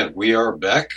[0.00, 0.92] And we are back.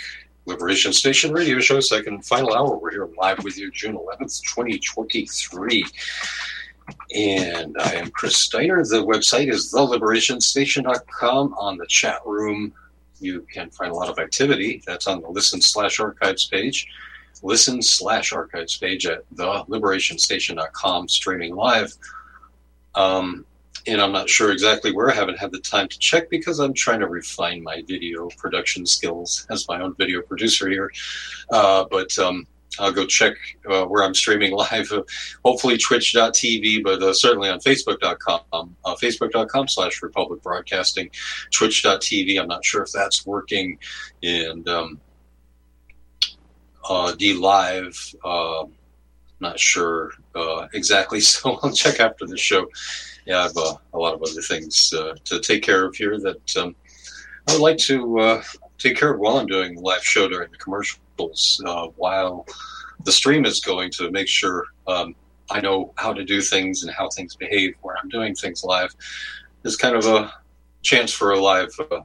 [0.46, 2.78] Liberation Station Radio Show, second final hour.
[2.78, 5.84] We're here live with you June 11th, 2023.
[7.14, 8.82] And I am Chris Steiner.
[8.82, 11.52] The website is theliberationstation.com.
[11.52, 12.72] On the chat room,
[13.20, 14.82] you can find a lot of activity.
[14.86, 16.86] That's on the listen slash archives page.
[17.42, 21.92] Listen slash archives page at theliberationstation.com, streaming live.
[22.94, 23.44] Um,
[23.86, 25.10] and I'm not sure exactly where.
[25.10, 28.86] I haven't had the time to check because I'm trying to refine my video production
[28.86, 30.90] skills as my own video producer here.
[31.50, 32.46] Uh, but um,
[32.78, 33.34] I'll go check
[33.68, 34.90] uh, where I'm streaming live.
[34.90, 35.02] Uh,
[35.44, 41.10] hopefully, twitch.tv, but uh, certainly on facebook.com, uh, facebook.com slash Republic Broadcasting,
[41.50, 42.40] twitch.tv.
[42.40, 43.78] I'm not sure if that's working.
[44.22, 45.00] And um,
[46.88, 48.64] uh, D Live, uh,
[49.40, 50.12] not sure
[50.72, 51.20] exactly.
[51.24, 52.66] So I'll check after the show.
[53.26, 56.18] Yeah, I have uh, a lot of other things uh, to take care of here
[56.20, 56.76] that um,
[57.48, 58.42] I would like to uh,
[58.78, 61.62] take care of while I'm doing the live show during the commercials.
[61.64, 62.46] Uh, while
[63.04, 65.14] the stream is going to make sure um,
[65.50, 68.94] I know how to do things and how things behave when I'm doing things live.
[69.64, 70.32] It's kind of a
[70.82, 72.00] chance for a live uh,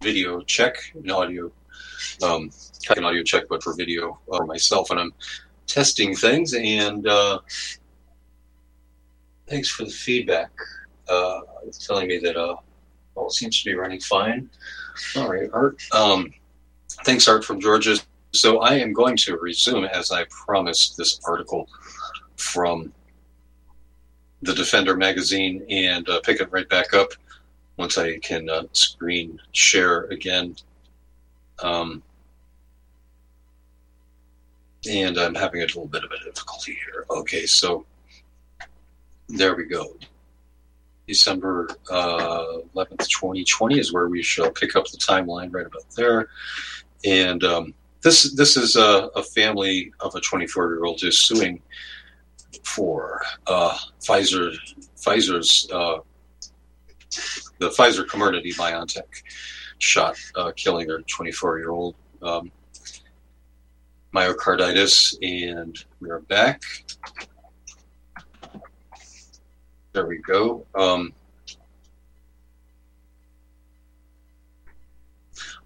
[0.00, 1.50] video check, an audio,
[2.22, 2.50] um,
[2.96, 5.12] an audio check, but for video for myself, and I'm
[5.66, 7.38] testing things and uh,
[9.48, 10.50] thanks for the feedback.
[11.08, 11.40] Uh,
[11.78, 12.56] telling me that uh,
[13.14, 14.48] all seems to be running fine.
[15.16, 15.82] All right, Art.
[15.92, 16.32] Um,
[17.04, 17.96] thanks, Art from Georgia.
[18.32, 21.68] So I am going to resume, as I promised, this article
[22.36, 22.92] from
[24.42, 27.10] the Defender magazine and uh, pick it right back up
[27.76, 30.56] once I can uh, screen share again.
[31.62, 32.02] Um,
[34.88, 37.06] and I'm having a little bit of a difficulty here.
[37.08, 37.86] Okay, so
[39.28, 39.96] there we go.
[41.06, 42.44] December uh,
[42.74, 46.28] 11th, 2020 is where we shall pick up the timeline right about there.
[47.04, 51.60] And um, this this is a, a family of a 24 year old who's suing
[52.62, 54.54] for uh, Pfizer
[54.96, 55.98] Pfizer's uh,
[57.58, 59.22] the Pfizer Comirnaty BioNTech
[59.78, 62.50] shot, uh, killing their 24 year old um,
[64.14, 66.62] myocarditis, and we are back.
[69.94, 70.66] There we go.
[70.74, 71.12] Um,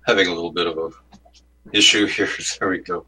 [0.07, 0.91] having a little bit of a
[1.73, 2.29] issue here.
[2.61, 3.07] there we go.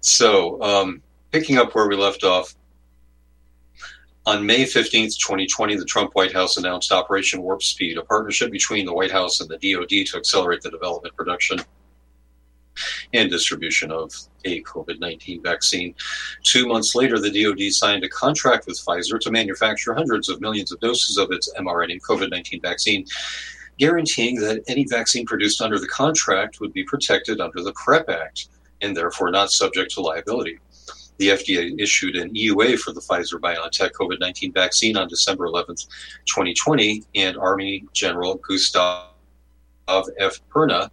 [0.00, 1.02] So, um,
[1.32, 2.54] picking up where we left off,
[4.24, 8.86] on May 15th, 2020, the Trump White House announced Operation Warp Speed, a partnership between
[8.86, 11.58] the White House and the DoD to accelerate the development, production,
[13.12, 14.12] and distribution of
[14.44, 15.94] a COVID 19 vaccine.
[16.42, 20.72] Two months later, the DoD signed a contract with Pfizer to manufacture hundreds of millions
[20.72, 23.06] of doses of its mRNA COVID 19 vaccine,
[23.78, 28.48] guaranteeing that any vaccine produced under the contract would be protected under the PrEP Act
[28.80, 30.58] and therefore not subject to liability.
[31.18, 35.86] The FDA issued an EUA for the Pfizer BioNTech COVID 19 vaccine on December 11th,
[36.26, 39.06] 2020, and Army General Gustave
[39.88, 40.40] F.
[40.50, 40.90] Perna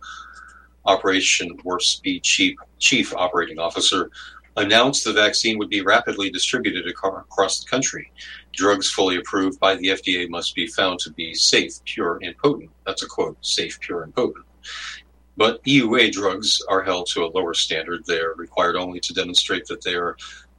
[0.86, 4.12] Operation Warp Speed Chief, Chief Operating Officer,
[4.58, 8.12] announced the vaccine would be rapidly distributed across the country.
[8.54, 12.70] Drugs fully approved by the FDA must be found to be safe, pure, and potent.
[12.86, 14.46] That's a quote safe, pure, and potent.
[15.38, 18.06] But EUA drugs are held to a lower standard.
[18.06, 20.18] They are required only to demonstrate that they are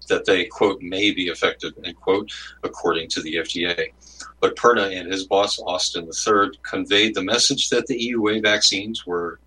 [0.08, 2.32] that they quote may be effective end quote
[2.64, 3.92] according to the FDA.
[4.40, 9.38] But Perna and his boss Austin III conveyed the message that the EUA vaccines were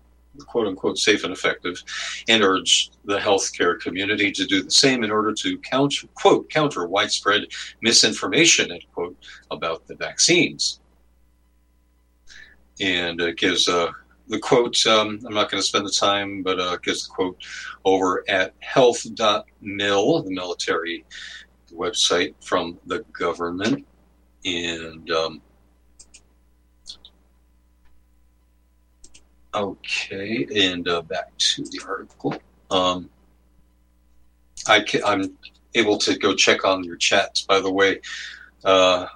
[0.44, 1.82] quote unquote safe and effective,
[2.28, 6.86] and urged the healthcare community to do the same in order to counter quote counter
[6.86, 7.46] widespread
[7.82, 9.16] misinformation end quote
[9.50, 10.80] about the vaccines.
[12.80, 13.90] And it gives uh,
[14.28, 14.86] the quote.
[14.86, 17.38] Um, I'm not going to spend the time, but uh, gives the quote
[17.84, 21.04] over at health.mil, the military
[21.72, 23.86] website from the government,
[24.44, 25.42] and um,
[29.56, 32.34] Okay, and uh, back to the article.
[32.70, 33.08] Um,
[34.68, 35.38] I am
[35.74, 38.02] able to go check on your chats, by the way,
[38.64, 39.06] uh,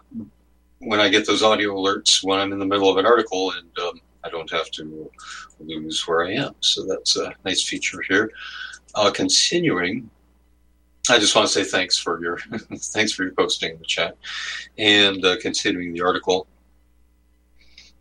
[0.79, 3.79] when I get those audio alerts when I'm in the middle of an article, and
[3.81, 5.11] um, I don't have to
[5.61, 6.55] lose where I am.
[6.61, 8.31] So that's a nice feature here.
[8.95, 10.09] Uh, continuing,
[11.11, 12.39] I just want to say thanks for your
[12.75, 14.17] thanks for your posting in the chat,
[14.79, 16.47] and uh, continuing the article.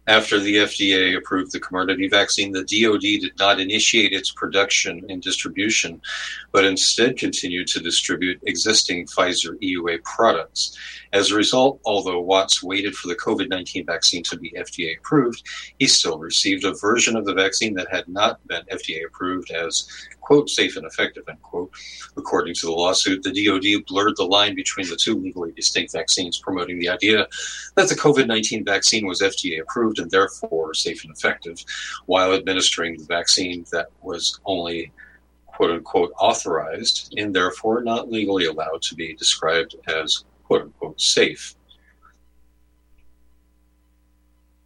[0.10, 5.22] After the FDA approved the Comirnaty vaccine, the DoD did not initiate its production and
[5.22, 6.02] distribution,
[6.52, 10.76] but instead continued to distribute existing Pfizer EUA products.
[11.14, 15.44] As a result, although Watts waited for the COVID 19 vaccine to be FDA approved,
[15.78, 19.88] he still received a version of the vaccine that had not been FDA approved as,
[20.30, 21.72] quote, safe and effective, end quote.
[22.16, 26.38] According to the lawsuit, the DoD blurred the line between the two legally distinct vaccines,
[26.38, 27.28] promoting the idea
[27.74, 31.58] that the COVID 19 vaccine was FDA approved and therefore safe and effective,
[32.06, 34.92] while administering the vaccine that was only
[35.48, 41.56] quote unquote authorized and therefore not legally allowed to be described as quote unquote safe.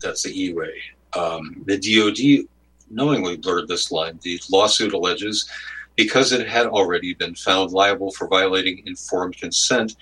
[0.01, 0.73] That's the EUA.
[1.17, 2.49] Um, the DoD
[2.89, 4.19] knowingly blurred this line.
[4.21, 5.49] The lawsuit alleges
[5.95, 9.95] because it had already been found liable for violating informed consent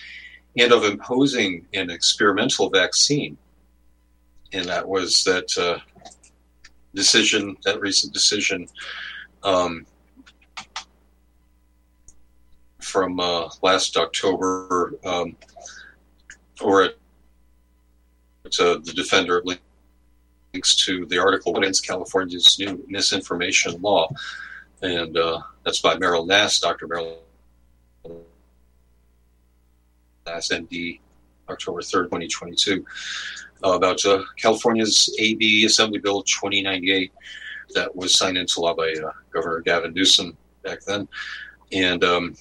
[0.57, 3.37] and of imposing an experimental vaccine.
[4.53, 5.79] And that was that uh,
[6.93, 8.67] decision, that recent decision
[9.43, 9.85] um,
[12.79, 15.35] from uh, last October, um,
[16.61, 16.95] or at,
[18.59, 19.41] uh, the defender
[20.53, 24.09] links to the article "What Ends California's new misinformation law,
[24.81, 26.87] and uh, that's by Meryl Nass, Dr.
[26.87, 27.17] Meryl
[30.25, 30.99] Nass, MD,
[31.49, 32.85] October 3rd, 2022,
[33.63, 37.11] uh, about uh, California's AB Assembly Bill 2098
[37.73, 41.07] that was signed into law by uh, Governor Gavin Newsom back then.
[41.71, 42.35] And um,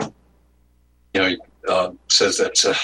[0.00, 1.36] you know,
[1.68, 2.74] uh, says that uh,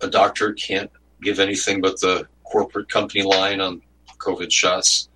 [0.00, 0.90] a doctor can't
[1.20, 3.80] give anything but the corporate company line on
[4.18, 5.08] COVID shots,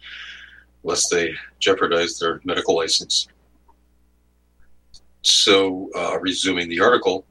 [0.82, 3.28] lest they jeopardize their medical license.
[5.20, 7.26] So, uh, resuming the article,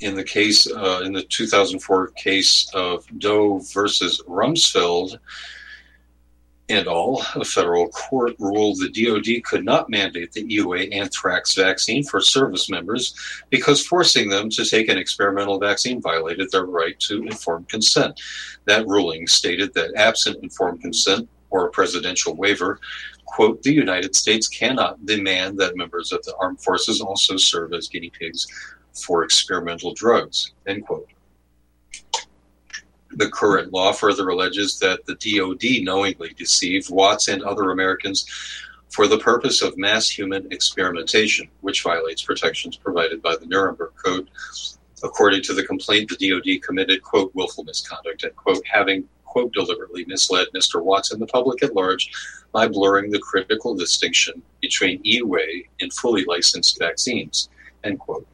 [0.00, 5.18] in the case, uh, in the 2004 case of Doe versus Rumsfeld,
[6.70, 12.02] and all, a federal court ruled the DoD could not mandate the EUA anthrax vaccine
[12.02, 13.14] for service members
[13.50, 18.18] because forcing them to take an experimental vaccine violated their right to informed consent.
[18.64, 22.80] That ruling stated that absent informed consent or a presidential waiver,
[23.26, 27.88] quote, the United States cannot demand that members of the armed forces also serve as
[27.88, 28.46] guinea pigs
[28.94, 31.08] for experimental drugs, end quote.
[33.16, 38.26] The current law further alleges that the DoD knowingly deceived Watts and other Americans
[38.88, 44.28] for the purpose of mass human experimentation, which violates protections provided by the Nuremberg Code.
[45.04, 50.04] According to the complaint, the DoD committed, quote, willful misconduct and, quote, having, quote, deliberately
[50.06, 50.82] misled Mr.
[50.82, 52.10] Watts and the public at large
[52.50, 57.48] by blurring the critical distinction between EUA and fully licensed vaccines,
[57.84, 58.26] end quote,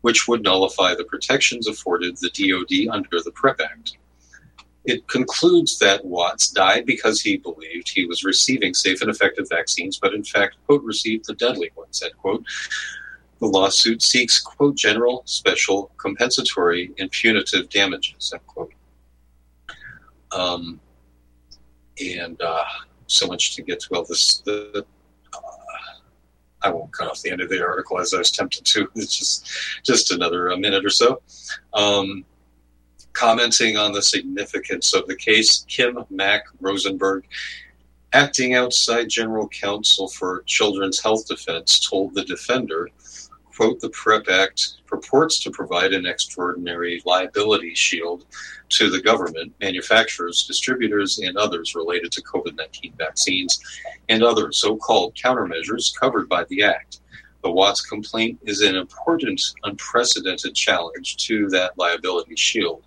[0.00, 3.98] which would nullify the protections afforded the DoD under the PrEP Act.
[4.84, 9.98] It concludes that Watts died because he believed he was receiving safe and effective vaccines,
[9.98, 12.44] but in fact, quote, received the deadly ones, end quote.
[13.40, 18.72] The lawsuit seeks, quote, general, special, compensatory, and punitive damages, end quote.
[20.32, 20.80] Um,
[22.00, 22.64] and uh,
[23.06, 23.88] so much to get to.
[23.90, 24.84] Well, this, the,
[25.32, 25.38] uh,
[26.62, 28.88] I won't cut off the end of the article as I was tempted to.
[28.96, 29.48] It's just,
[29.82, 31.22] just another minute or so.
[31.72, 32.24] Um,
[33.14, 37.24] commenting on the significance of the case, Kim Mack Rosenberg,
[38.12, 42.88] acting outside general counsel for Children's Health Defense, told the defender,
[43.56, 48.26] quote, the PrEP Act purports to provide an extraordinary liability shield
[48.68, 53.60] to the government, manufacturers, distributors, and others related to COVID 19 vaccines
[54.08, 57.00] and other so called countermeasures covered by the Act.
[57.44, 62.82] The Watts complaint is an important, unprecedented challenge to that liability shield.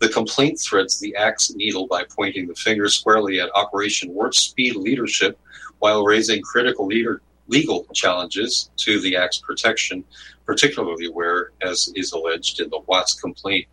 [0.00, 4.74] The complaint threads the axe needle by pointing the finger squarely at Operation Warp Speed
[4.74, 5.38] leadership
[5.78, 10.02] while raising critical leader, legal challenges to the act's protection,
[10.44, 13.68] particularly where, as is alleged in the Watts complaint,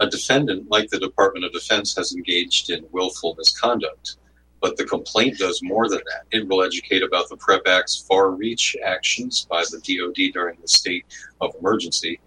[0.00, 4.16] a defendant like the Department of Defense has engaged in willful misconduct.
[4.60, 6.26] But the complaint does more than that.
[6.36, 10.68] It will educate about the PrEP Act's far reach actions by the DoD during the
[10.68, 11.06] state
[11.40, 12.20] of emergency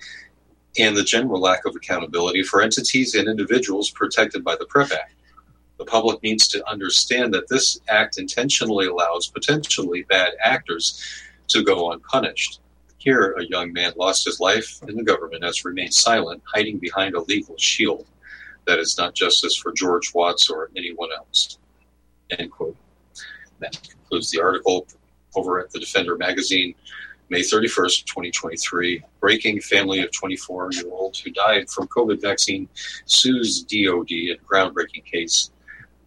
[0.80, 5.14] and the general lack of accountability for entities and individuals protected by the PrEP Act.
[5.78, 11.00] The public needs to understand that this act intentionally allows potentially bad actors
[11.50, 12.62] to go unpunished.
[12.98, 17.16] Here, a young man lost his life, and the government has remained silent, hiding behind
[17.16, 18.06] a legal shield.
[18.66, 21.58] That is not justice for George Watts or anyone else.
[22.40, 22.76] End quote.
[23.60, 24.88] That concludes the article
[25.36, 26.76] over at the Defender magazine,
[27.30, 29.04] May 31st, 2023.
[29.20, 32.68] Breaking family of 24 year old who died from COVID vaccine
[33.06, 35.52] sues DOD in groundbreaking case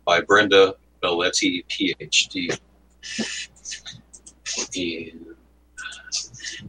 [0.05, 2.59] by Brenda Baletti, PhD.
[4.77, 5.37] And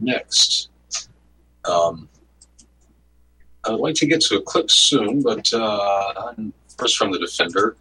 [0.00, 0.70] next,
[1.64, 2.08] Um,
[3.64, 6.32] I would like to get to a clip soon, but uh,
[6.78, 7.76] first from the Defender.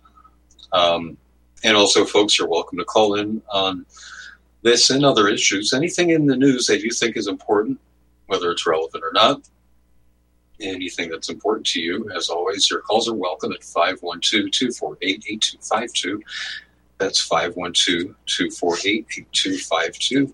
[0.73, 1.17] Um,
[1.63, 3.85] and also, folks, you're welcome to call in on
[4.61, 5.73] this and other issues.
[5.73, 7.79] Anything in the news that you think is important,
[8.27, 9.41] whether it's relevant or not,
[10.59, 16.21] anything that's important to you, as always, your calls are welcome at 512 248 8252.
[16.97, 20.33] That's 512 248 8252.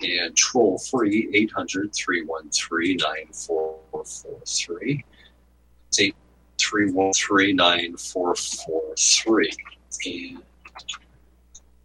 [0.00, 5.04] And troll free 800 313 9443.
[5.88, 5.98] It's
[6.58, 9.50] 313 9443.
[10.06, 10.42] And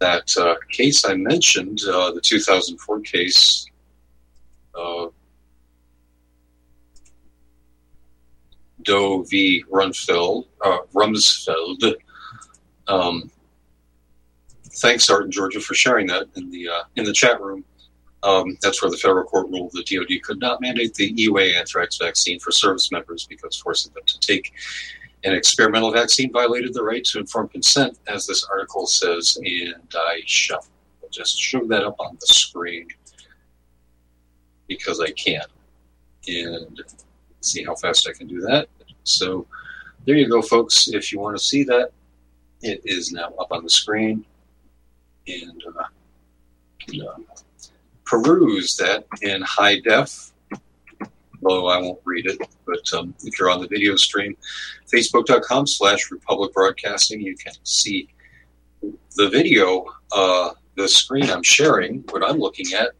[0.04, 3.66] that uh, case I mentioned, uh, the 2004 case,
[4.78, 5.06] uh,
[8.82, 9.64] Doe v.
[9.72, 11.94] Runfeld, uh, Rumsfeld.
[12.86, 13.30] Um,
[14.82, 17.64] thanks, Art in Georgia, for sharing that in the uh, in the chat room.
[18.22, 21.98] Um, that's where the federal court ruled the DoD could not mandate the EUA anthrax
[21.98, 24.52] vaccine for service members because forcing them to take
[25.24, 29.38] an experimental vaccine violated the right to informed consent, as this article says.
[29.42, 30.66] And I shall
[31.10, 32.88] just show that up on the screen
[34.66, 35.42] because I can.
[36.26, 36.80] And
[37.40, 38.68] see how fast I can do that.
[39.04, 39.46] So
[40.06, 40.88] there you go, folks.
[40.88, 41.90] If you want to see that,
[42.62, 44.24] it is now up on the screen.
[45.26, 45.84] And uh,
[47.02, 47.16] uh,
[48.04, 50.32] peruse that in high def.
[51.44, 54.36] Although I won't read it, but um, if you're on the video stream,
[54.92, 58.08] facebook.com slash Republic Broadcasting, you can see
[59.16, 62.90] the video, uh, the screen I'm sharing, what I'm looking at,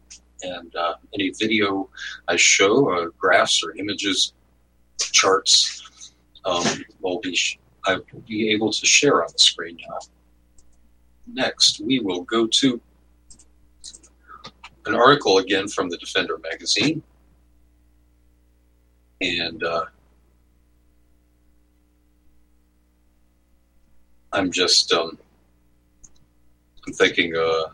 [0.43, 1.89] and uh, any video
[2.27, 4.33] I show, uh, graphs or images,
[4.99, 6.13] charts,
[6.45, 6.65] um,
[7.01, 9.99] will be sh- I will be able to share on the screen now.
[11.27, 12.81] Next, we will go to
[14.85, 17.01] an article again from the Defender magazine.
[19.21, 19.85] And uh,
[24.33, 25.17] I'm just um,
[26.85, 27.69] I'm thinking uh,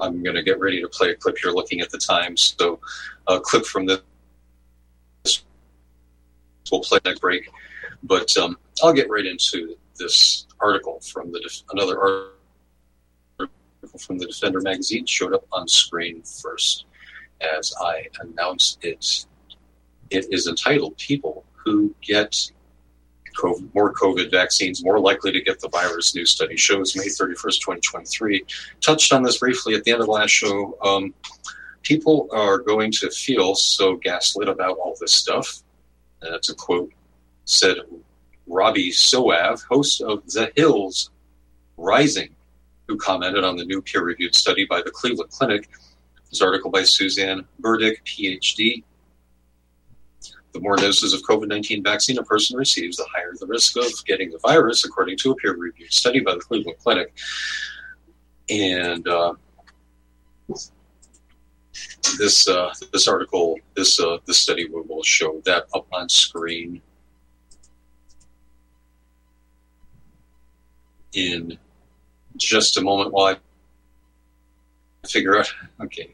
[0.00, 2.80] I'm going to get ready to play a clip here looking at the time, So
[3.28, 4.00] a clip from this
[6.70, 7.48] we'll play that break.
[8.02, 11.40] But um, I'll get right into this article from the
[11.72, 16.86] another article from the Defender magazine showed up on screen first
[17.40, 19.26] as I announce it.
[20.12, 22.50] It is entitled People Who Get
[23.36, 26.14] COVID, More COVID Vaccines More Likely to Get the Virus.
[26.14, 28.44] New study shows May 31st, 2023.
[28.80, 30.76] Touched on this briefly at the end of the last show.
[30.82, 31.14] Um,
[31.82, 35.62] people are going to feel so gaslit about all this stuff.
[36.20, 36.92] That's a quote
[37.44, 37.78] said
[38.46, 41.10] Robby Soave, host of The Hills
[41.76, 42.34] Rising
[42.86, 45.70] who commented on the new peer reviewed study by the Cleveland Clinic.
[46.28, 48.84] This article by Suzanne Burdick, PhD.
[50.52, 53.90] The more doses of COVID 19 vaccine a person receives, the higher the risk of
[54.04, 57.12] getting the virus, according to a peer reviewed study by the Cleveland Clinic.
[58.50, 59.34] And uh,
[62.18, 66.80] this uh, this article, this uh, this study will, show that up on screen
[71.14, 71.58] in
[72.36, 73.36] just a moment while
[75.02, 75.52] I figure out.
[75.80, 76.10] Okay,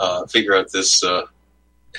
[0.00, 1.26] uh, figure out this uh,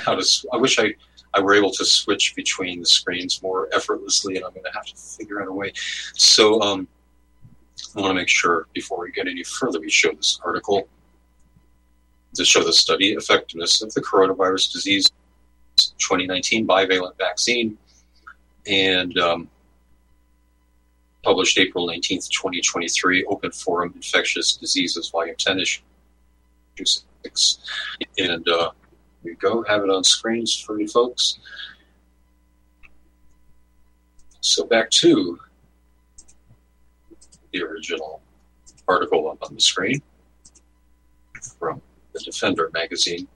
[0.06, 0.48] how to.
[0.53, 0.94] I wish I
[1.34, 4.86] I were able to switch between the screens more effortlessly, and I'm going to have
[4.86, 5.72] to figure out a way.
[6.15, 6.88] So um,
[7.96, 10.88] I want to make sure before we get any further, we show this article
[12.36, 15.10] to show the study effectiveness of the coronavirus disease
[15.98, 17.77] 2019 bivalent vaccine
[18.68, 19.50] and um,
[21.24, 25.82] published April 19th, 2023, Open Forum Infectious Diseases, Volume 10, Issue
[27.24, 27.60] 6.
[28.18, 28.72] And uh,
[29.24, 31.40] you go, have it on screens for you folks.
[34.42, 35.40] So back to
[37.52, 38.22] the original
[38.88, 40.02] article up on the screen
[41.60, 41.82] from
[42.14, 43.28] the Defender magazine.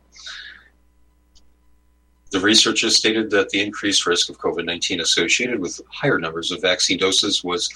[2.31, 6.61] The researchers stated that the increased risk of COVID 19 associated with higher numbers of
[6.61, 7.69] vaccine doses was,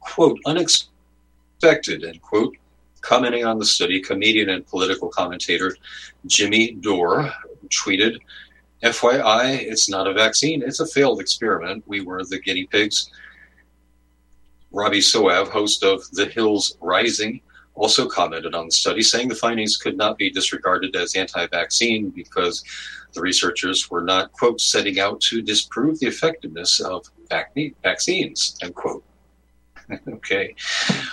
[0.00, 2.56] quote, unexpected, end quote.
[3.00, 5.76] Commenting on the study, comedian and political commentator
[6.26, 7.30] Jimmy Dore
[7.70, 8.18] tweeted,
[8.82, 11.84] FYI, it's not a vaccine, it's a failed experiment.
[11.86, 13.10] We were the guinea pigs.
[14.72, 17.40] Robby Soave, host of The Hills Rising,
[17.74, 22.10] also commented on the study, saying the findings could not be disregarded as anti vaccine
[22.10, 22.62] because
[23.14, 27.06] the researchers were not, quote, setting out to disprove the effectiveness of
[27.82, 29.04] vaccines, end quote.
[30.08, 30.54] okay.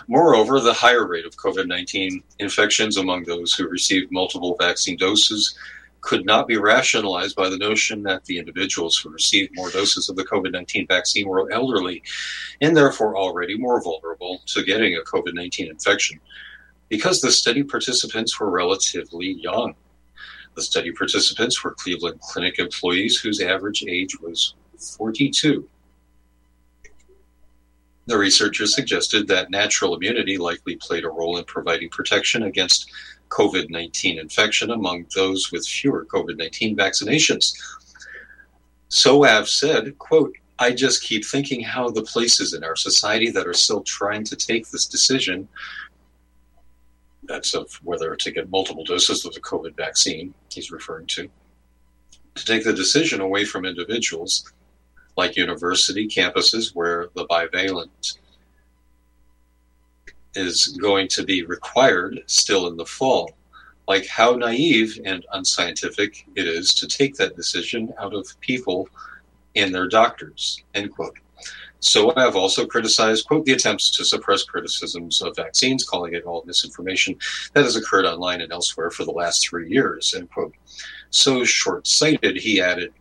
[0.07, 5.57] Moreover, the higher rate of COVID 19 infections among those who received multiple vaccine doses
[6.01, 10.15] could not be rationalized by the notion that the individuals who received more doses of
[10.15, 12.01] the COVID 19 vaccine were elderly
[12.59, 16.19] and therefore already more vulnerable to getting a COVID 19 infection
[16.89, 19.75] because the study participants were relatively young.
[20.55, 24.55] The study participants were Cleveland Clinic employees whose average age was
[24.97, 25.67] 42.
[28.07, 32.91] The researchers suggested that natural immunity likely played a role in providing protection against
[33.31, 37.53] COVID 19 infection among those with fewer COVID 19 vaccinations.
[38.89, 43.53] Soave said, quote, I just keep thinking how the places in our society that are
[43.53, 45.47] still trying to take this decision,
[47.23, 51.29] that's of whether to get multiple doses of the COVID vaccine, he's referring to,
[52.35, 54.51] to take the decision away from individuals
[55.17, 58.19] like university campuses where the bivalent
[60.35, 63.31] is going to be required still in the fall.
[63.87, 68.87] Like how naive and unscientific it is to take that decision out of people
[69.55, 70.63] and their doctors.
[70.73, 71.17] End quote.
[71.79, 76.25] So I have also criticized, quote, the attempts to suppress criticisms of vaccines, calling it
[76.25, 77.17] all misinformation
[77.53, 80.53] that has occurred online and elsewhere for the last three years, end quote.
[81.09, 82.93] So short sighted, he added,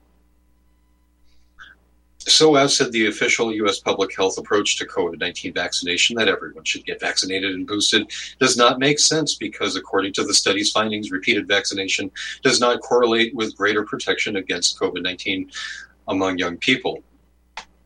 [2.26, 3.78] so, as said the official U.S.
[3.78, 8.56] public health approach to COVID 19 vaccination, that everyone should get vaccinated and boosted, does
[8.56, 12.11] not make sense because, according to the study's findings, repeated vaccination
[12.42, 15.50] does not correlate with greater protection against COVID 19
[16.09, 17.02] among young people.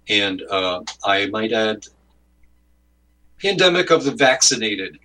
[0.09, 1.87] And uh, I might add,
[3.41, 4.99] pandemic of the vaccinated.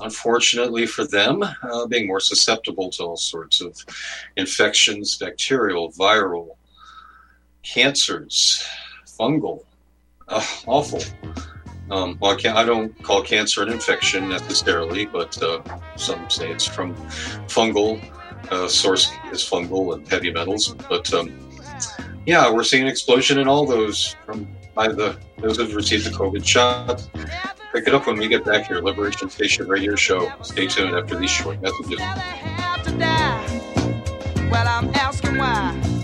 [0.00, 3.78] Unfortunately for them, uh, being more susceptible to all sorts of
[4.36, 6.56] infections, bacterial, viral,
[7.62, 8.64] cancers,
[9.06, 9.64] fungal,
[10.28, 11.02] uh, awful.
[11.90, 15.62] Um, well, I, I, don't call cancer an infection necessarily, but uh,
[15.96, 16.94] some say it's from
[17.48, 18.02] fungal.
[18.50, 20.74] Uh, source is fungal and heavy metals.
[20.88, 21.50] But um,
[22.24, 26.10] yeah, we're seeing an explosion in all those from by the those who've received the
[26.10, 27.06] COVID shot.
[27.72, 28.80] Pick it up when we get back here.
[28.80, 30.32] Liberation Station Radio Show.
[30.42, 31.98] Stay tuned after these short messages.
[34.50, 36.01] Well, I'm asking why.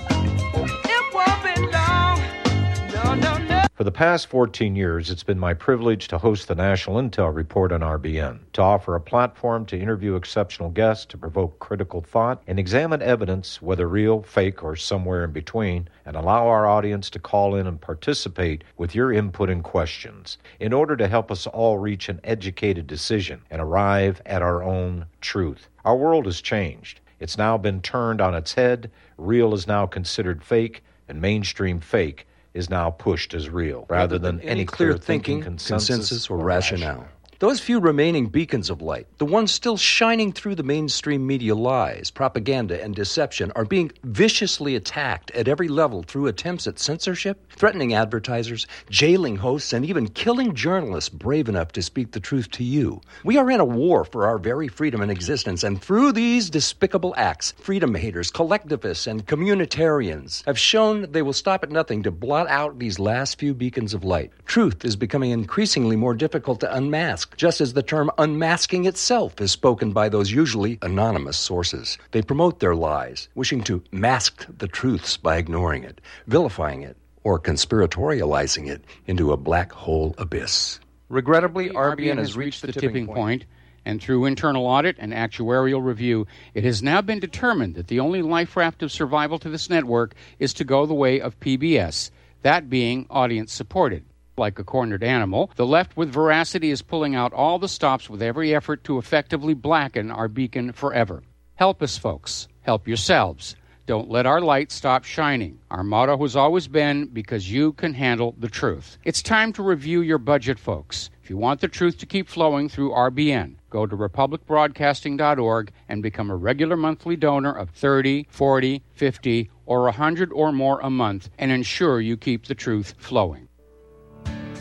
[3.79, 7.71] For the past 14 years, it's been my privilege to host the National Intel Report
[7.71, 12.59] on RBN, to offer a platform to interview exceptional guests, to provoke critical thought, and
[12.59, 17.55] examine evidence, whether real, fake, or somewhere in between, and allow our audience to call
[17.55, 22.09] in and participate with your input and questions in order to help us all reach
[22.09, 25.69] an educated decision and arrive at our own truth.
[25.85, 26.99] Our world has changed.
[27.21, 28.91] It's now been turned on its head.
[29.17, 32.27] Real is now considered fake, and mainstream fake
[32.59, 37.07] is now pushed as real, rather than any clear thinking, consensus, or rationale.
[37.41, 42.11] Those few remaining beacons of light, the ones still shining through the mainstream media lies,
[42.11, 47.95] propaganda, and deception, are being viciously attacked at every level through attempts at censorship, threatening
[47.95, 53.01] advertisers, jailing hosts, and even killing journalists brave enough to speak the truth to you.
[53.23, 57.15] We are in a war for our very freedom and existence, and through these despicable
[57.17, 62.49] acts, freedom haters, collectivists, and communitarians have shown they will stop at nothing to blot
[62.49, 64.33] out these last few beacons of light.
[64.47, 69.53] Truth is becoming increasingly more difficult to unmask just as the term unmasking itself is
[69.53, 71.99] spoken by those usually anonymous sources.
[72.11, 77.39] They promote their lies, wishing to mask the truths by ignoring it, vilifying it, or
[77.39, 80.81] conspiratorializing it into a black hole abyss.
[81.09, 83.45] Regrettably, RBN has reached the tipping point,
[83.85, 88.23] and through internal audit and actuarial review, it has now been determined that the only
[88.23, 92.11] life raft of survival to this network is to go the way of PBS,
[92.43, 94.05] that being audience supported
[94.39, 98.23] like a cornered animal, the left with veracity is pulling out all the stops with
[98.23, 101.23] every effort to effectively blacken our beacon forever.
[101.57, 102.49] Help us, folks.
[102.63, 103.57] Help yourselves.
[103.89, 105.59] Don't let our light stop shining.
[105.71, 108.99] Our motto has always been because you can handle the truth.
[109.03, 111.09] It's time to review your budget, folks.
[111.23, 116.31] If you want the truth to keep flowing through RBN, go to republicbroadcasting.org and become
[116.31, 121.51] a regular monthly donor of 30, 40, 50, or 100 or more a month and
[121.51, 123.48] ensure you keep the truth flowing.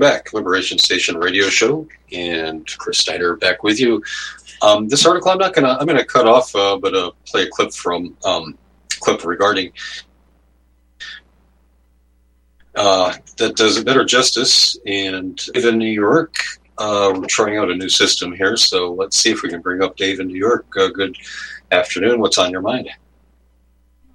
[0.00, 4.02] Welcome back, Liberation Station Radio Show, and Chris Steiner back with you.
[4.62, 7.50] Um, this article, I'm not gonna, I'm gonna cut off, uh, but uh, play a
[7.50, 8.56] clip from um,
[8.98, 9.72] clip regarding
[12.74, 14.78] uh, that does it better justice.
[14.86, 16.34] And in New York,
[16.78, 19.82] uh, we're trying out a new system here, so let's see if we can bring
[19.82, 20.64] up Dave in New York.
[20.78, 21.14] Uh, good
[21.72, 22.20] afternoon.
[22.20, 22.88] What's on your mind?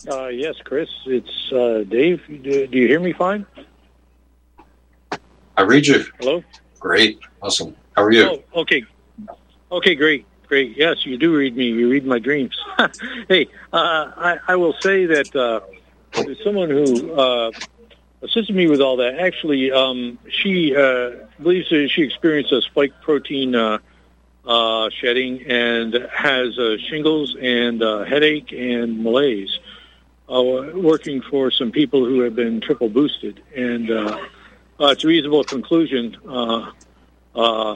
[0.10, 0.89] Uh, yes, Chris.
[1.06, 2.24] It's uh, Dave.
[2.28, 3.45] Do, do, you hear me fine?
[5.57, 6.03] I read you.
[6.19, 6.43] Hello.
[6.79, 7.19] Great.
[7.41, 7.75] Awesome.
[7.95, 8.41] How are you?
[8.53, 8.83] Oh, okay.
[9.71, 10.25] Okay, great.
[10.47, 10.77] Great.
[10.77, 11.65] Yes, you do read me.
[11.65, 12.55] You read my dreams.
[13.27, 15.61] hey, uh, I, I, will say that uh,
[16.43, 17.51] someone who uh,
[18.21, 22.93] assisted me with all that, actually, um, she uh, believes that she experienced a spike
[23.01, 23.53] protein
[24.91, 26.55] shedding and has
[26.87, 29.57] shingles and headache and malaise
[30.29, 30.43] uh,
[30.75, 33.89] working for some people who have been triple boosted, and
[34.79, 36.71] uh, uh, it's a reasonable conclusion, uh,
[37.35, 37.75] uh,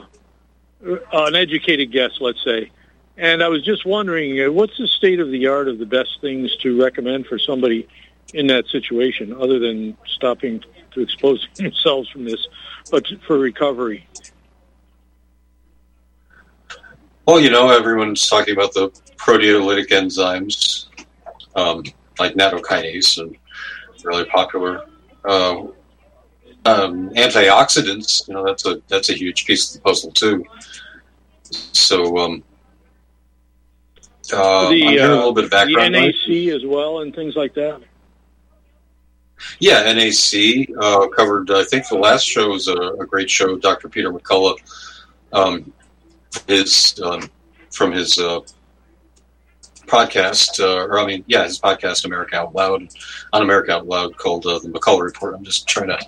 [0.82, 2.70] an educated guess, let's say.
[3.16, 6.20] And I was just wondering, uh, what's the state of the art of the best
[6.20, 7.86] things to recommend for somebody
[8.32, 12.46] in that situation, other than stopping to expose themselves from this,
[12.90, 14.06] but for recovery?
[17.26, 20.86] Well, you know, everyone's talking about the proteolytic enzymes.
[21.54, 21.82] Um,
[22.20, 23.36] like nattokinase and
[24.04, 24.84] really popular.
[25.24, 25.64] Uh,
[26.64, 30.44] um, antioxidants, you know, that's a that's a huge piece of the puzzle too.
[31.50, 32.42] So, um,
[34.32, 35.94] uh, the, I'm hearing a little bit of background.
[35.94, 37.80] The NAC as well, and things like that.
[39.58, 41.50] Yeah, NAC uh, covered.
[41.50, 43.56] I think the last show was a, a great show.
[43.56, 43.88] Dr.
[43.88, 44.58] Peter McCullough,
[45.32, 45.72] um,
[46.46, 47.28] his um,
[47.70, 48.40] from his uh,
[49.86, 52.88] podcast, uh, or I mean, yeah, his podcast, America Out Loud,
[53.32, 55.34] on America Out Loud, called uh, the McCullough Report.
[55.34, 55.98] I'm just trying to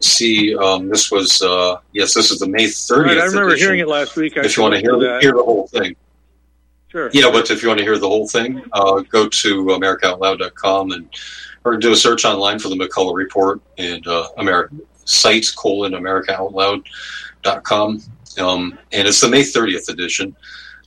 [0.00, 0.56] see.
[0.56, 3.04] Um, this was uh, yes, this is the May 30th.
[3.04, 3.66] Right, I remember edition.
[3.66, 4.36] hearing it last week.
[4.36, 5.22] I if you want to hear that.
[5.22, 5.96] hear the whole thing,
[6.88, 7.10] sure.
[7.12, 11.08] Yeah, but if you want to hear the whole thing, uh, go to AmericaOutloud.com and
[11.64, 18.02] or do a search online for the McCullough Report and uh, America sites colon AmericaOutloud.com.
[18.38, 20.36] Um, and it's the May 30th edition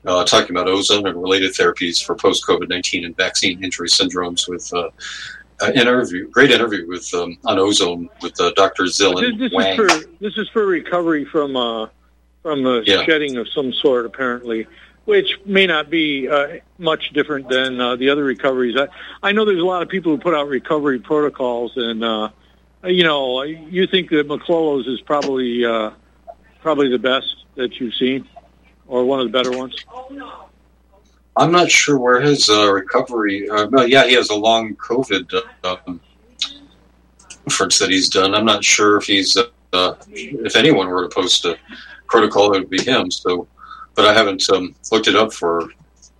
[0.05, 4.47] uh, talking about ozone and related therapies for post COVID 19 and vaccine injury syndromes
[4.47, 4.89] with uh,
[5.61, 8.83] an interview, great interview with um, on ozone with uh, Dr.
[8.83, 9.71] Zilin this, this Wang.
[9.71, 11.87] Is for, this is for recovery from uh,
[12.41, 13.03] from a Yeah.
[13.03, 14.67] shedding of some sort, apparently,
[15.05, 18.77] which may not be uh, much different than uh, the other recoveries.
[18.77, 18.87] I,
[19.21, 22.29] I know there's a lot of people who put out recovery protocols, and uh,
[22.85, 25.91] you know, you think that McClellan's is probably uh,
[26.61, 28.27] probably the best that you've seen,
[28.87, 29.75] or one of the better ones.
[31.35, 33.49] I'm not sure where his uh, recovery.
[33.49, 35.99] Uh, well, yeah, he has a long COVID uh, um,
[37.45, 38.35] that he's done.
[38.35, 41.57] I'm not sure if he's uh, uh, if anyone were to post a
[42.07, 43.11] protocol, it would be him.
[43.11, 43.47] So,
[43.95, 45.69] but I haven't um, looked it up for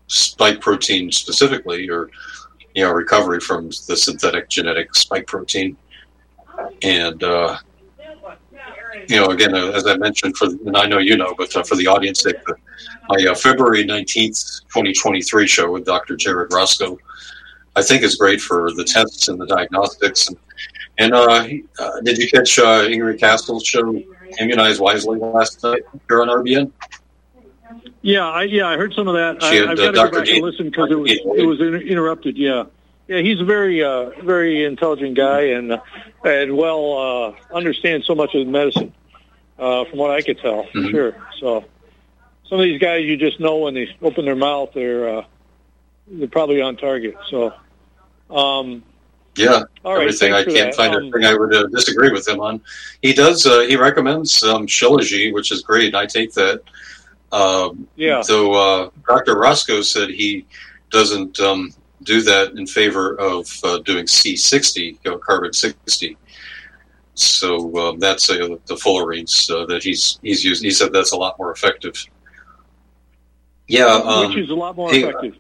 [0.08, 2.10] spike protein specifically, or
[2.76, 5.78] you know, recovery from the synthetic genetic spike protein.
[6.84, 7.58] And uh,
[9.08, 11.64] you know, again, uh, as I mentioned, for and I know you know, but uh,
[11.64, 12.36] for the audience, sake,
[13.08, 14.38] my uh, February nineteenth,
[14.70, 16.16] twenty twenty three show with Dr.
[16.16, 16.98] Jared Roscoe,
[17.76, 20.28] I think is great for the tests and the diagnostics.
[20.28, 20.38] And,
[20.98, 21.48] and uh,
[21.80, 24.02] uh, did you catch uh, Ingrid Castle's show,
[24.40, 26.72] Immunize Wisely, last night here on RBN?
[28.02, 29.44] Yeah, I, yeah, I heard some of that.
[29.44, 31.60] She I, had, I've got to go back and listen because it was it was
[31.60, 32.38] interrupted.
[32.38, 32.66] Yeah,
[33.10, 35.82] yeah, he's a very uh, very intelligent guy and uh,
[36.24, 38.94] and well uh, understands so much of medicine,
[39.58, 40.92] uh, from what I could tell, for mm-hmm.
[40.92, 41.16] sure.
[41.40, 41.66] So
[42.48, 45.26] some of these guys, you just know when they open their mouth, they're uh,
[46.08, 47.16] they're probably on target.
[47.30, 47.54] So.
[48.30, 48.84] Um,
[49.36, 50.34] yeah, everything.
[50.34, 50.76] I can't that.
[50.76, 52.62] find um, anything I would uh, disagree with him on.
[53.02, 53.46] He does.
[53.46, 55.96] Uh, he recommends um, Shilajit, which is great.
[55.96, 56.62] I take that.
[57.32, 58.22] Um, yeah.
[58.22, 59.38] So uh, Dr.
[59.38, 60.46] Roscoe said he
[60.92, 66.18] doesn't um, do that in favor of uh, doing C60, you know, carbon 60.
[67.14, 70.64] So um, that's uh, the fullerenes uh, that he's he's used.
[70.64, 72.06] He said that's a lot more effective.
[73.68, 75.36] Yeah, um, which is a lot more he, effective.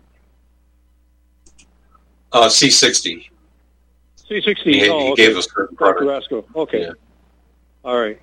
[2.33, 3.29] Uh, C60.
[4.29, 4.57] C60.
[4.65, 5.27] He, oh, he okay.
[5.27, 5.47] gave us
[5.79, 6.05] Dr.
[6.05, 6.45] Roscoe.
[6.53, 6.81] Okay.
[6.81, 6.91] Yeah.
[7.83, 8.21] All right.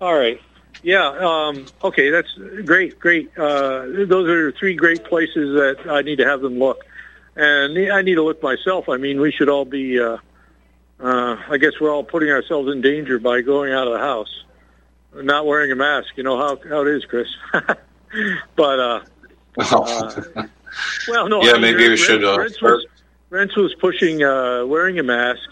[0.00, 0.40] All right.
[0.82, 1.08] Yeah.
[1.08, 2.08] Um, okay.
[2.10, 2.32] That's
[2.64, 2.98] great.
[3.00, 3.36] Great.
[3.36, 6.86] Uh, those are three great places that I need to have them look
[7.36, 8.88] and I need to look myself.
[8.88, 10.00] I mean, we should all be.
[10.00, 10.18] Uh,
[11.00, 14.44] uh, I guess we're all putting ourselves in danger by going out of the house,
[15.14, 16.08] not wearing a mask.
[16.16, 17.28] You know how how it is, Chris.
[18.56, 19.00] but uh,
[19.58, 20.46] uh,
[21.08, 21.42] well, no.
[21.42, 22.24] Yeah, I mean, maybe we should.
[22.24, 22.86] Uh, Rense was,
[23.30, 25.48] Rense was pushing uh, wearing a mask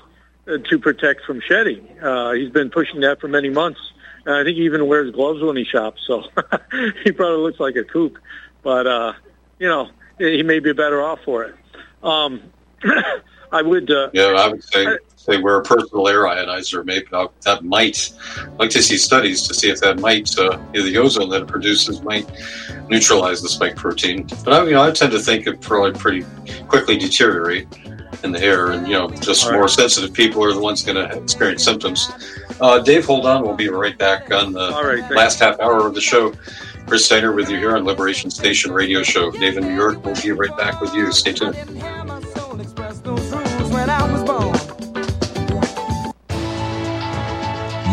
[0.47, 1.87] uh, to protect from shedding.
[2.01, 3.81] Uh, he's been pushing that for many months.
[4.27, 6.21] And I think he even wears gloves when he shops, so
[7.05, 8.21] he probably looks like a kook.
[8.63, 9.13] But uh,
[9.59, 9.89] you know,
[10.19, 11.55] he may be better off for it.
[12.03, 12.43] Um,
[13.53, 13.91] I would.
[13.91, 14.87] Uh, yeah, I would say
[15.21, 16.85] say wear a personal air ionizer.
[16.85, 18.13] Maybe that might.
[18.39, 21.49] I'd like to see studies to see if that might uh, the ozone that it
[21.49, 22.31] produces might
[22.89, 24.27] neutralize the spike protein.
[24.45, 26.25] But I, you know, I tend to think it probably pretty
[26.69, 27.69] quickly deteriorate
[28.25, 29.71] in the air, and you know, just All more right.
[29.71, 32.11] sensitive people are the ones going to experience symptoms.
[32.61, 33.43] Uh, Dave, hold on.
[33.43, 36.33] We'll be right back on the right, last half hour of the show.
[36.91, 39.31] Chris Steiner with you here on Liberation Station Radio Show.
[39.31, 41.13] Dave in New York, we'll be right back with you.
[41.13, 41.55] Stay tuned.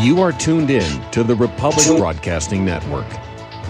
[0.04, 3.06] You are tuned in to the Republic Broadcasting Network.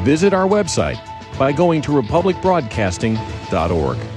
[0.06, 0.98] Visit our website
[1.38, 4.17] by going to republicbroadcasting.org.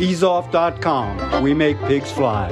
[0.00, 1.42] Easeoff.com.
[1.42, 2.50] We make pigs fly.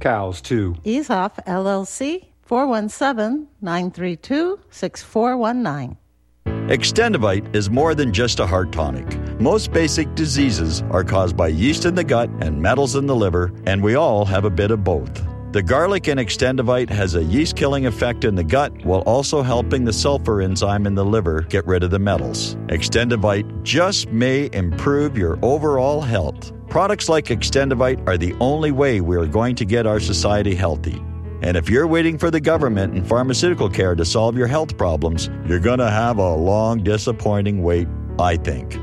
[0.00, 0.74] Cows, too.
[0.84, 5.96] Easeoff, LLC, 417 932 6419.
[6.68, 9.06] Extendovite is more than just a heart tonic.
[9.40, 13.52] Most basic diseases are caused by yeast in the gut and metals in the liver,
[13.66, 15.24] and we all have a bit of both.
[15.56, 19.86] The garlic in Extendovite has a yeast killing effect in the gut while also helping
[19.86, 22.56] the sulfur enzyme in the liver get rid of the metals.
[22.66, 26.52] Extendovite just may improve your overall health.
[26.68, 31.02] Products like Extendovite are the only way we are going to get our society healthy.
[31.40, 35.30] And if you're waiting for the government and pharmaceutical care to solve your health problems,
[35.46, 37.88] you're going to have a long, disappointing wait,
[38.18, 38.74] I think.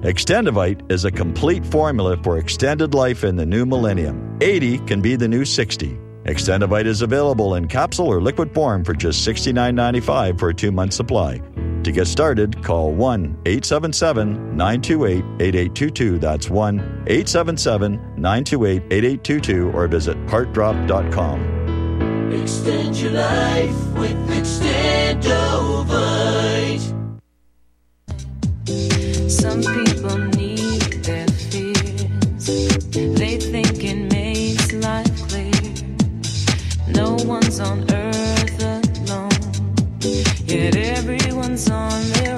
[0.00, 4.38] Extendovite is a complete formula for extended life in the new millennium.
[4.40, 5.98] 80 can be the new 60.
[6.24, 10.92] Extendovite is available in capsule or liquid form for just $69.95 for a two month
[10.92, 11.40] supply.
[11.82, 16.18] To get started, call 1 877 928 8822.
[16.20, 22.32] That's 1 877 928 8822 or visit heartdrop.com.
[22.32, 25.18] Extend your life with Extendovite.
[29.28, 29.91] Some people
[37.02, 39.30] No one's on earth alone,
[40.46, 42.31] yet everyone's on their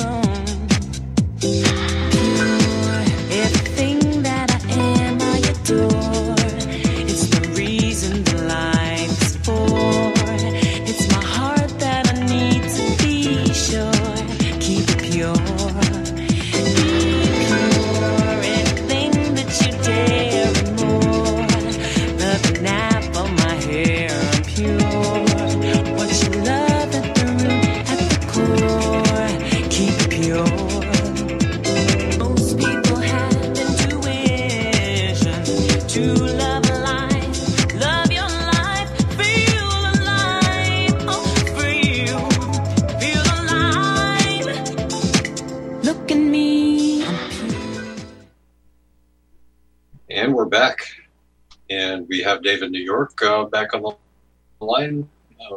[52.24, 55.06] We have David New York uh, back on the line,
[55.38, 55.56] uh,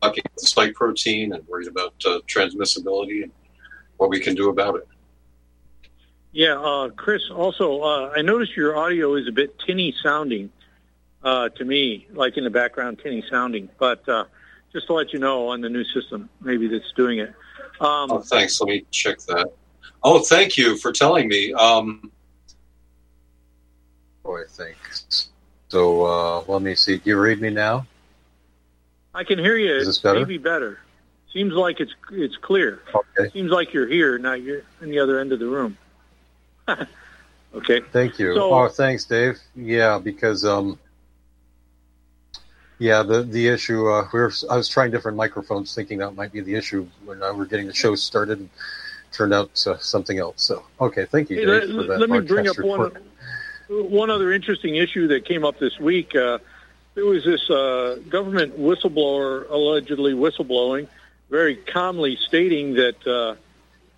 [0.00, 3.32] talking about the spike protein and worried about uh, transmissibility and
[3.98, 4.88] what we can do about it.
[6.32, 7.20] Yeah, uh, Chris.
[7.30, 10.50] Also, uh, I noticed your audio is a bit tinny sounding
[11.22, 13.68] uh, to me, like in the background, tinny sounding.
[13.78, 14.24] But uh,
[14.72, 17.34] just to let you know, on the new system, maybe that's doing it.
[17.78, 18.58] Um, Oh, thanks.
[18.62, 19.52] Let me check that.
[20.02, 21.52] Oh, thank you for telling me.
[21.52, 22.10] Um,
[24.24, 24.78] oh, I think.
[25.68, 26.96] So uh, let me see.
[26.96, 27.86] Do you read me now?
[29.14, 29.74] I can hear you.
[29.74, 30.20] Is this better?
[30.20, 30.78] Maybe better.
[31.32, 32.80] Seems like it's it's clear.
[32.94, 33.30] Okay.
[33.32, 35.76] Seems like you're here, not you're in the other end of the room.
[37.54, 37.80] okay.
[37.92, 38.34] Thank you.
[38.34, 39.38] So- oh, thanks, Dave.
[39.54, 40.78] Yeah, because um,
[42.78, 46.32] yeah, the the issue uh, we were I was trying different microphones, thinking that might
[46.32, 48.38] be the issue when uh, we're getting the show started.
[48.38, 48.50] And
[49.12, 50.42] turned out uh, something else.
[50.42, 52.94] So, okay, thank you, Hey, Dave, let, for that let me bring up report.
[52.94, 53.02] one
[53.70, 56.14] other interesting issue that came up this week.
[56.14, 56.38] Uh,
[56.94, 60.88] there was this uh, government whistleblower allegedly whistleblowing,
[61.30, 63.36] very calmly stating that uh,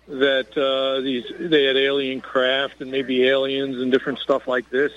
[0.07, 4.91] that uh, these they had alien craft and maybe aliens and different stuff like this.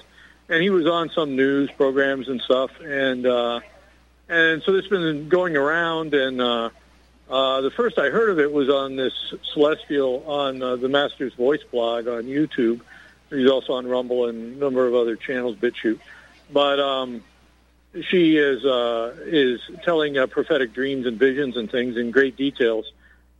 [0.48, 3.60] And he was on some news programs and stuff, and uh,
[4.28, 6.12] and so this has been going around.
[6.12, 6.70] And uh,
[7.30, 9.14] uh, the first I heard of it was on this
[9.54, 12.80] Celestial on uh, the Master's Voice blog on YouTube.
[13.34, 15.98] He's also on Rumble and a number of other channels, BitChute.
[16.52, 17.22] But um,
[18.02, 22.90] she is uh, is telling uh, prophetic dreams and visions and things in great details.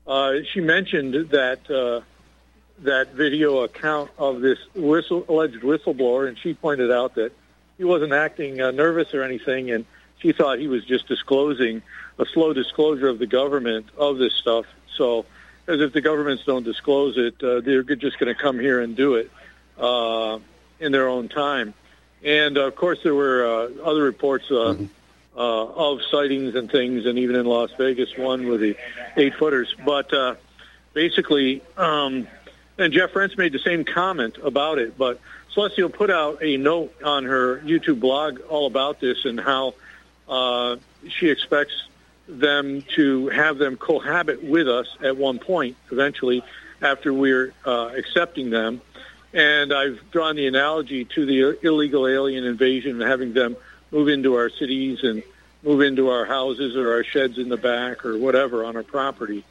[0.07, 2.03] Uh, she mentioned that uh,
[2.81, 7.33] that video account of this whistle, alleged whistleblower, and she pointed out that
[7.79, 9.85] he wasn't acting uh, nervous or anything, and
[10.19, 11.83] she thought he was just disclosing
[12.19, 14.67] a slow disclosure of the government of this stuff.
[14.97, 15.27] So,
[15.67, 18.95] as if the governments don't disclose it, uh, they're just going to come here and
[18.95, 19.31] do it
[19.79, 20.39] uh,
[20.81, 21.75] in their own time.
[22.23, 24.77] And of course, there were uh, other reports uh,
[25.37, 28.77] uh, of sightings and things, and even in Las Vegas, one with the
[29.17, 29.75] eight footers.
[29.85, 30.37] But uh,
[30.95, 32.27] basically, um,
[32.79, 34.97] and Jeff Rense made the same comment about it.
[34.97, 35.21] But
[35.53, 39.75] Celestial put out a note on her YouTube blog all about this and how
[40.29, 40.77] uh,
[41.09, 41.87] she expects
[42.27, 46.43] them to have them cohabit with us at one point, eventually,
[46.81, 48.81] after we're uh, accepting them.
[49.35, 53.57] And I've drawn the analogy to the illegal alien invasion and having them
[53.91, 55.25] move into our cities and
[55.65, 59.45] move into our houses or our sheds in the back or whatever on our property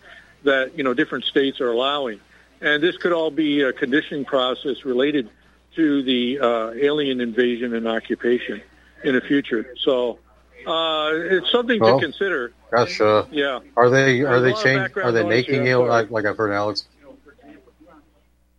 [0.44, 2.22] that, you know, different states are allowing.
[2.62, 5.30] And this could all be a conditioning process related
[5.76, 8.62] to the uh, alien invasion and occupation
[9.04, 9.74] in the future.
[9.82, 10.20] So
[10.66, 12.54] uh, it's something Well, to consider.
[12.72, 13.60] Gosh, uh, Yeah.
[13.76, 14.80] are they are There's they lot of change?
[14.80, 16.86] background Are they making it like, like I've heard Alex?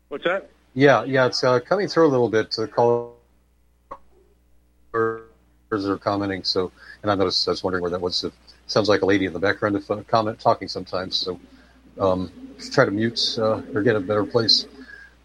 [0.08, 0.50] What's that?
[0.74, 2.50] Yeah, yeah, it's uh, coming through a little bit.
[2.52, 3.16] To call
[4.92, 6.44] are commenting.
[6.44, 6.70] So,
[7.02, 8.24] and I noticed I was wondering where that was.
[8.24, 8.32] It
[8.66, 11.16] sounds like a lady in the background of uh, comment talking sometimes.
[11.16, 11.40] So,
[11.98, 12.30] um,
[12.72, 14.66] try to mute uh, or get a better place.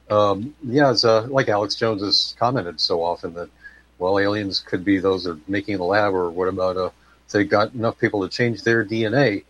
[0.10, 3.50] Um, yeah, it's uh, like Alex Jones has commented so often that
[4.00, 6.90] well, aliens could be those that are making in the lab, or what about uh,
[7.32, 9.44] they got enough people to change their DNA?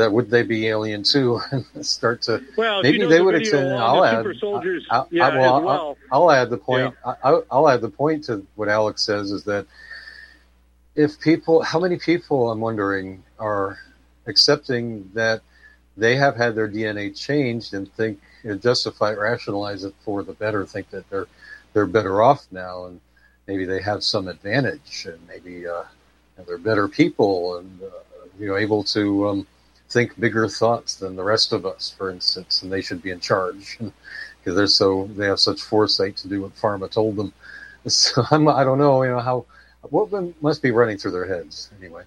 [0.00, 1.40] That would they be alien too?
[1.52, 3.70] and start to Well, maybe you know they the would extend.
[3.74, 4.24] I'll add.
[4.38, 5.98] soldiers, I, I, yeah, I, well, well.
[6.10, 6.94] I, will add the point.
[7.04, 9.66] I, I- I'll add the point to what Alex says is that
[10.94, 13.78] if people, how many people, I'm wondering, are
[14.26, 15.42] accepting that
[15.98, 20.64] they have had their DNA changed and think and justify, rationalize it for the better,
[20.64, 21.26] think that they're
[21.74, 23.00] they're better off now, and
[23.46, 25.82] maybe they have some advantage, and maybe uh,
[26.46, 27.86] they're better people, and uh,
[28.38, 29.46] you know, able to um,
[29.90, 33.20] think bigger thoughts than the rest of us, for instance, and they should be in
[33.20, 33.78] charge
[34.38, 37.32] because they're so they have such foresight to do what Pharma told them.
[37.86, 39.46] So I'm, I don't know, you know how
[39.88, 40.10] what
[40.42, 42.02] must be running through their heads anyway.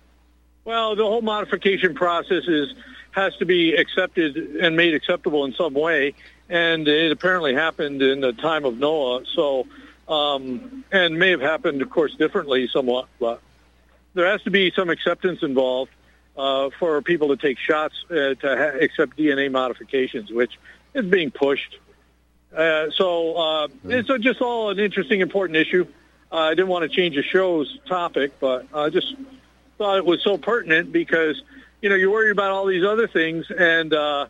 [0.66, 2.76] Well, the whole modification process is
[3.10, 6.14] has to be accepted and made acceptable in some way,
[6.48, 9.24] and it apparently happened in the time of Noah.
[9.34, 9.66] So,
[10.08, 13.42] um, and may have happened, of course, differently somewhat, but
[14.14, 15.92] there has to be some acceptance involved
[16.38, 20.58] uh, for people to take shots uh, to ha- accept DNA modifications, which
[20.94, 21.78] is being pushed.
[22.56, 25.88] Uh, so uh, it's uh, just all an interesting, important issue.
[26.32, 29.16] Uh, I didn't want to change the show's topic, but I just
[29.78, 31.42] thought it was so pertinent because
[31.82, 34.28] you know you're worried about all these other things, and uh,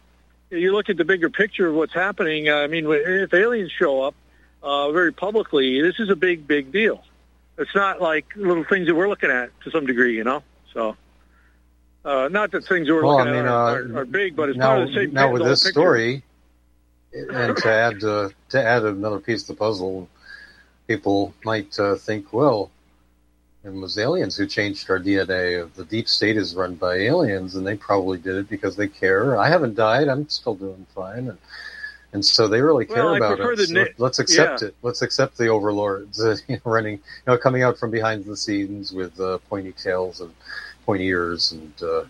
[0.49, 2.49] you look at the bigger picture of what's happening.
[2.49, 4.16] I mean, if aliens show up
[4.62, 7.04] uh, very publicly, this is a big, big deal.
[7.58, 10.43] It's not like little things that we're looking at to some degree, you know.
[10.74, 10.95] So,
[12.06, 14.36] uh, not that things we're Well, I looking mean, at are, uh, are, are big,
[14.36, 15.14] but it's now, part of the same.
[15.14, 15.72] now with this picture.
[15.72, 16.24] story,
[17.14, 20.10] and to add uh, to add another piece of the puzzle,
[20.88, 22.72] people might uh, think, well,
[23.64, 25.72] it was aliens who changed our DNA.
[25.74, 29.38] The deep state is run by aliens, and they probably did it because they care.
[29.38, 31.38] I haven't died; I'm still doing fine, and
[32.14, 33.70] and so they really care Well, about us.
[33.70, 34.68] na- Let's accept yeah.
[34.70, 34.76] it.
[34.82, 38.38] Let's accept the overlords uh, you know, running, you know, coming out from behind the
[38.38, 40.34] scenes with uh, pointy tails and
[40.86, 41.74] pointy ears and.
[41.84, 42.03] Uh,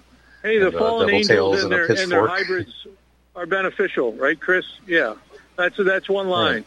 [0.44, 2.86] Hey, the and, uh, fallen double angels tails and and their and their hybrids
[3.34, 4.66] are beneficial, right, Chris?
[4.86, 5.16] Yeah,
[5.56, 6.66] that's that's one line.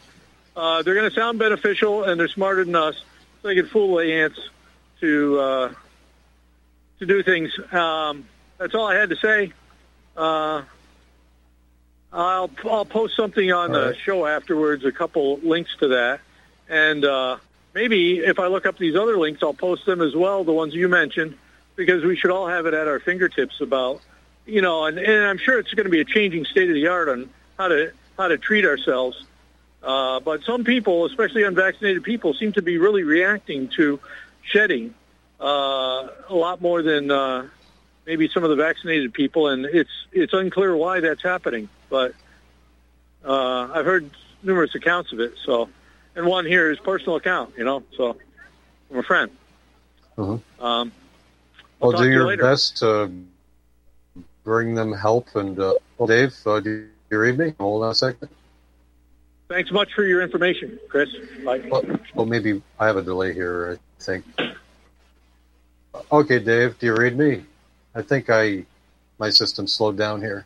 [0.55, 2.95] Uh, they're going to sound beneficial, and they're smarter than us,
[3.43, 4.39] so they can fool the ants
[5.01, 5.73] to uh,
[6.97, 7.51] to do things.
[7.71, 8.25] Um,
[8.57, 9.53] that's all I had to say.
[12.11, 16.21] I'll I'll post something on the show afterwards, a couple links to that,
[16.69, 17.37] and uh,
[17.73, 20.73] maybe if I look up these other links, I'll post them as well, the ones
[20.73, 21.37] you mentioned,
[21.75, 24.01] because we should all have it at our fingertips about,
[24.45, 26.87] you know, and, and I'm sure it's going to be a changing state of the
[26.87, 29.23] art on how to how to treat ourselves.
[29.83, 33.99] Uh, but some people, especially unvaccinated people, seem to be really reacting to
[34.41, 34.93] shedding
[35.39, 37.47] uh, a lot more than uh,
[38.05, 41.69] maybe some of the vaccinated people, and it's it's unclear why that's happening.
[41.89, 42.13] But
[43.25, 44.09] uh, I've heard
[44.43, 45.33] numerous accounts of it.
[45.45, 45.69] So,
[46.15, 47.83] and one here is personal account, you know.
[47.95, 48.17] So,
[48.89, 49.31] from a friend.
[50.17, 50.41] Mhm.
[50.59, 50.91] Um,
[51.79, 52.41] Well, do you your later.
[52.43, 53.11] best to
[54.43, 55.35] bring them help.
[55.35, 57.53] And uh, well, Dave, uh, do you read me?
[57.59, 58.29] Hold on a second.
[59.49, 61.09] Thanks much for your information, Chris.
[61.45, 61.59] Bye.
[62.15, 63.77] Well, maybe I have a delay here.
[63.77, 64.25] I think.
[66.11, 67.43] Okay, Dave, do you read me?
[67.95, 68.65] I think I
[69.19, 70.45] my system slowed down here.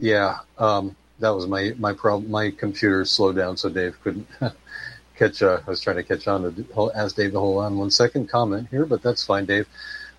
[0.00, 2.30] Yeah, um, that was my my problem.
[2.30, 4.26] My computer slowed down, so Dave couldn't
[5.16, 5.42] catch.
[5.42, 8.28] Uh, I was trying to catch on to ask Dave to hold on one second.
[8.30, 9.68] Comment here, but that's fine, Dave.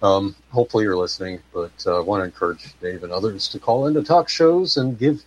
[0.03, 3.88] Um, hopefully you're listening, but uh, I want to encourage Dave and others to call
[3.88, 5.23] into talk shows and give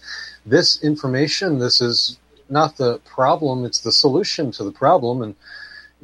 [0.46, 1.58] this information.
[1.58, 5.34] This is not the problem; it's the solution to the problem, and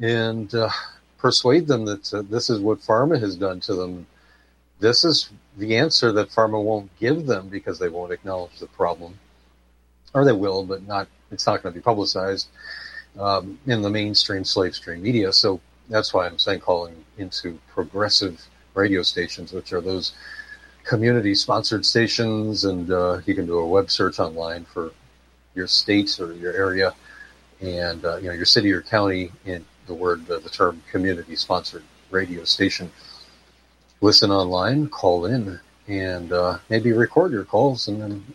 [0.01, 0.69] and uh,
[1.17, 4.07] persuade them that uh, this is what pharma has done to them.
[4.79, 9.19] This is the answer that pharma won't give them because they won't acknowledge the problem,
[10.13, 11.07] or they will, but not.
[11.31, 12.47] It's not going to be publicized
[13.19, 15.31] um, in the mainstream slave stream media.
[15.31, 18.41] So that's why I'm saying calling into progressive
[18.73, 20.13] radio stations, which are those
[20.83, 24.91] community sponsored stations, and uh, you can do a web search online for
[25.55, 26.93] your state or your area,
[27.61, 31.35] and uh, you know your city or county in the word uh, the term community
[31.35, 32.91] sponsored radio station.
[34.01, 38.25] Listen online, call in, and uh, maybe record your calls, and then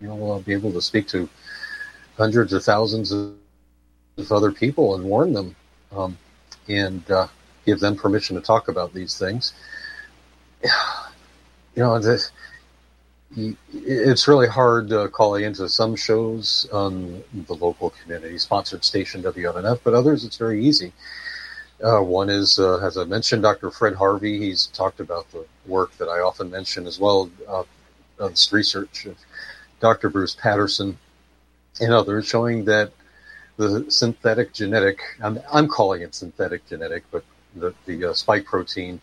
[0.00, 1.28] you know we'll be able to speak to
[2.16, 3.34] hundreds or thousands of,
[4.18, 5.54] of other people and warn them,
[5.92, 6.18] um,
[6.68, 7.28] and uh,
[7.66, 9.52] give them permission to talk about these things.
[11.76, 12.30] You know, the,
[13.36, 19.80] it's really hard uh, calling into some shows on the local community sponsored station WMNF,
[19.82, 20.92] but others it's very easy.
[21.84, 23.70] Uh, one is, uh, as I mentioned, Dr.
[23.70, 24.38] Fred Harvey.
[24.38, 27.64] He's talked about the work that I often mention as well, uh,
[28.18, 29.16] this research of
[29.80, 30.08] Dr.
[30.08, 30.96] Bruce Patterson
[31.80, 32.92] and others showing that
[33.58, 37.22] the synthetic genetic, I'm, I'm calling it synthetic genetic, but
[37.54, 39.00] the, the uh, spike protein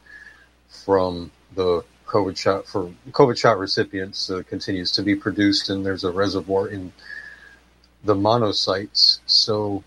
[0.68, 6.04] from the COVID shot for COVID shot recipients uh, continues to be produced, and there's
[6.04, 6.92] a reservoir in
[8.04, 9.20] the monocytes.
[9.28, 9.84] So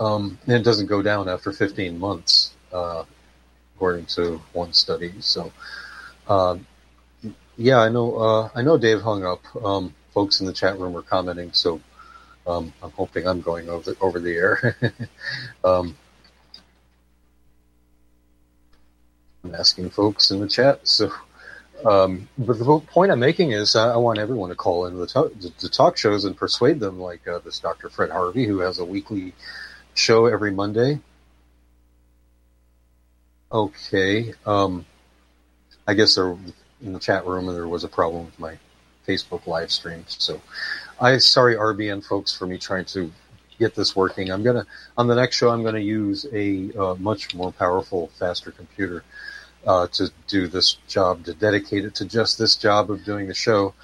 [0.00, 3.04] um, and it doesn't go down after 15 months, uh,
[3.76, 5.12] according to one study.
[5.20, 5.52] So,
[6.26, 6.58] uh,
[7.56, 8.16] yeah, I know.
[8.16, 9.42] Uh, I know Dave hung up.
[9.62, 11.80] Um, folks in the chat room are commenting, so
[12.46, 14.76] um, I'm hoping I'm going over the, over the air.
[15.64, 15.96] um,
[19.44, 20.86] I'm asking folks in the chat.
[20.88, 21.12] So,
[21.84, 25.06] um, but the point I'm making is I, I want everyone to call into the,
[25.06, 27.90] to- the talk shows and persuade them, like uh, this Dr.
[27.90, 29.34] Fred Harvey, who has a weekly
[30.00, 31.00] show every Monday.
[33.52, 34.32] Okay.
[34.46, 34.86] Um,
[35.86, 36.36] I guess there
[36.82, 38.56] in the chat room there was a problem with my
[39.06, 40.04] Facebook live stream.
[40.08, 40.40] So
[41.00, 43.12] I sorry RBN folks for me trying to
[43.58, 44.30] get this working.
[44.30, 48.50] I'm gonna on the next show I'm gonna use a uh, much more powerful, faster
[48.50, 49.04] computer
[49.66, 53.34] uh, to do this job, to dedicate it to just this job of doing the
[53.34, 53.74] show,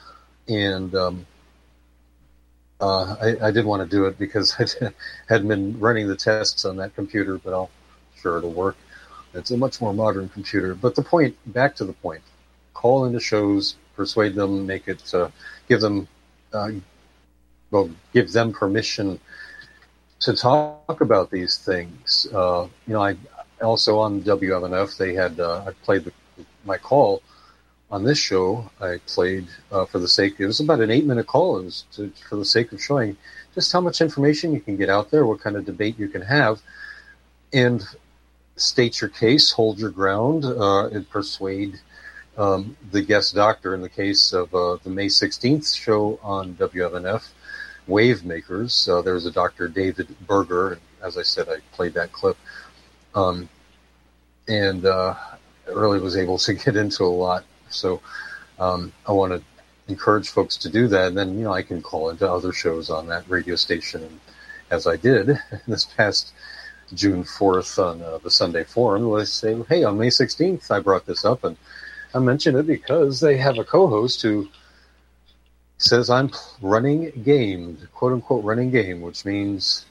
[0.48, 1.26] and um,
[2.80, 4.90] uh, I, I, did want to do it because I
[5.28, 7.70] hadn't been running the tests on that computer, but I'll
[8.20, 8.76] sure it'll work.
[9.34, 10.74] It's a much more modern computer.
[10.74, 12.22] But the point, back to the point,
[12.74, 15.30] call into shows, persuade them, make it, uh,
[15.68, 16.08] give them,
[16.52, 16.70] uh,
[17.70, 19.20] well, give them permission
[20.20, 22.26] to talk about these things.
[22.32, 23.16] Uh, you know, I
[23.62, 26.12] also on WMNF they had uh, I played the,
[26.64, 27.22] my call
[27.90, 30.34] on this show, I played uh, for the sake.
[30.38, 31.58] It was about an eight-minute call.
[31.58, 33.16] It was to, for the sake of showing
[33.54, 36.22] just how much information you can get out there, what kind of debate you can
[36.22, 36.60] have,
[37.52, 37.82] and
[38.56, 41.78] state your case, hold your ground, uh, and persuade
[42.36, 43.74] um, the guest doctor.
[43.74, 47.28] In the case of uh, the May 16th show on WMNF,
[47.86, 49.68] Wave Makers, uh, there was a Dr.
[49.68, 50.80] David Berger.
[51.02, 52.36] As I said, I played that clip.
[53.14, 53.48] Um,
[54.48, 55.14] and uh,
[55.72, 57.44] really was able to get into a lot
[57.76, 58.00] so
[58.58, 59.42] um, I want to
[59.88, 61.08] encourage folks to do that.
[61.08, 64.20] And then, you know, I can call into other shows on that radio station.
[64.70, 66.32] As I did this past
[66.94, 71.06] June 4th on uh, the Sunday Forum, let's say, hey, on May 16th, I brought
[71.06, 71.56] this up and
[72.14, 74.48] I mentioned it because they have a co host who
[75.78, 76.30] says I'm
[76.62, 79.84] running game, quote unquote running game, which means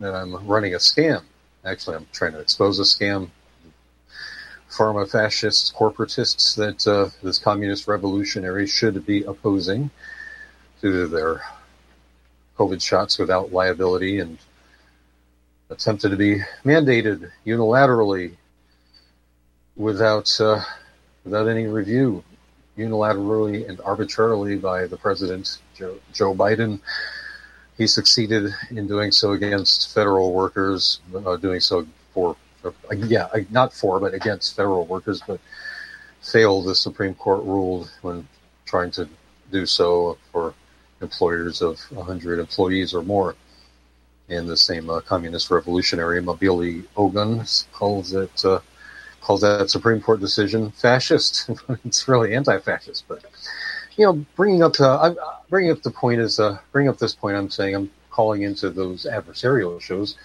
[0.00, 1.22] that I'm running a scam.
[1.64, 3.30] Actually, I'm trying to expose a scam
[4.76, 9.90] pharma fascists, corporatists that uh, this communist revolutionary should be opposing
[10.80, 11.42] due to their
[12.58, 14.38] COVID shots without liability and
[15.70, 18.36] attempted to be mandated unilaterally
[19.76, 20.62] without uh,
[21.24, 22.22] without any review,
[22.78, 26.80] unilaterally and arbitrarily by the president Joe, Joe Biden.
[27.76, 32.36] He succeeded in doing so against federal workers, uh, doing so for
[32.94, 35.40] yeah, not for, but against federal workers, but
[36.22, 36.66] failed.
[36.66, 38.26] The Supreme Court ruled when
[38.64, 39.08] trying to
[39.50, 40.54] do so for
[41.00, 43.34] employers of 100 employees or more.
[44.28, 48.58] And the same uh, communist revolutionary Mabili Ogun calls it uh,
[49.20, 51.48] calls that Supreme Court decision fascist.
[51.84, 53.24] it's really anti-fascist, but
[53.96, 55.14] you know, bringing up uh,
[55.48, 57.36] bringing up the point is uh, bringing up this point.
[57.36, 60.16] I'm saying I'm calling into those adversarial shows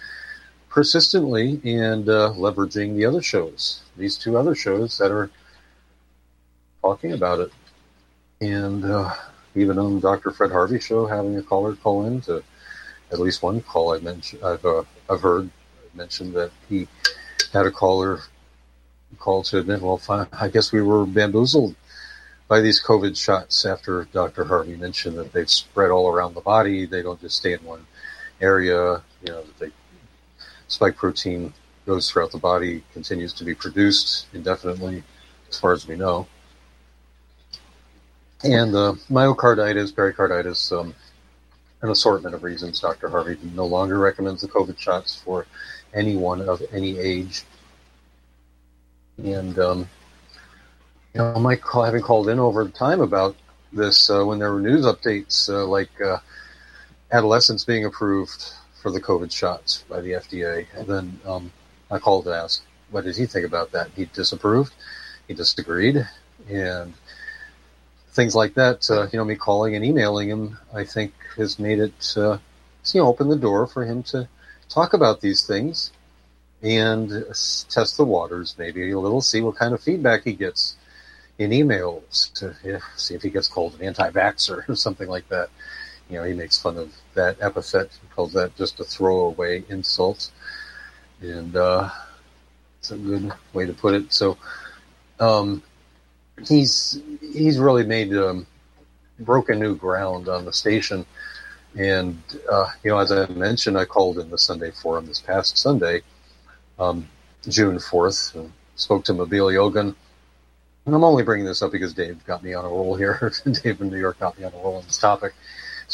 [0.72, 5.30] persistently and uh, leveraging the other shows, these two other shows that are
[6.80, 7.52] talking about it.
[8.40, 9.14] And uh,
[9.54, 10.30] even on Dr.
[10.30, 12.42] Fred Harvey show, having a caller call in to
[13.12, 15.50] at least one call I mentioned, I've, uh, I've heard
[15.92, 16.88] mentioned that he
[17.52, 18.20] had a caller
[19.18, 21.74] call to admit, well, fine, I guess we were bamboozled
[22.48, 24.44] by these COVID shots after Dr.
[24.44, 26.86] Harvey mentioned that they've spread all around the body.
[26.86, 27.86] They don't just stay in one
[28.40, 29.70] area, you know, that they
[30.72, 31.52] spike protein
[31.86, 35.02] goes throughout the body, continues to be produced indefinitely,
[35.50, 36.26] as far as we know.
[38.42, 40.94] And uh, myocarditis, pericarditis, um,
[41.82, 42.80] an assortment of reasons.
[42.80, 43.08] Dr.
[43.08, 45.46] Harvey no longer recommends the COVID shots for
[45.92, 47.42] anyone of any age.
[49.22, 49.88] And, um,
[51.12, 53.36] you know, Mike having called in over time about
[53.72, 56.18] this uh, when there were news updates uh, like uh,
[57.10, 60.66] adolescents being approved for the COVID shots by the FDA.
[60.74, 61.52] And then um,
[61.90, 63.90] I called to ask, what did he think about that?
[63.94, 64.74] He disapproved,
[65.28, 66.06] he disagreed,
[66.50, 66.92] and
[68.10, 68.90] things like that.
[68.90, 72.38] Uh, you know, me calling and emailing him, I think, has made it, uh,
[72.92, 74.28] you know, open the door for him to
[74.68, 75.92] talk about these things
[76.62, 77.10] and
[77.68, 80.76] test the waters, maybe a little, see what kind of feedback he gets
[81.38, 85.48] in emails to yeah, see if he gets called an anti-vaxxer or something like that.
[86.12, 90.30] You know, he makes fun of that epithet, he calls that just a throwaway insult,
[91.22, 91.88] and uh,
[92.78, 94.12] it's a good way to put it.
[94.12, 94.36] So,
[95.20, 95.62] um,
[96.46, 98.46] he's he's really made um,
[99.20, 101.06] broken new ground on the station.
[101.78, 105.56] And, uh, you know, as I mentioned, I called in the Sunday Forum this past
[105.56, 106.02] Sunday,
[106.78, 107.08] um,
[107.48, 109.94] June 4th, and spoke to Mobile Yogan.
[110.84, 113.32] And I'm only bringing this up because Dave got me on a roll here.
[113.62, 115.32] Dave in New York got me on a roll on this topic.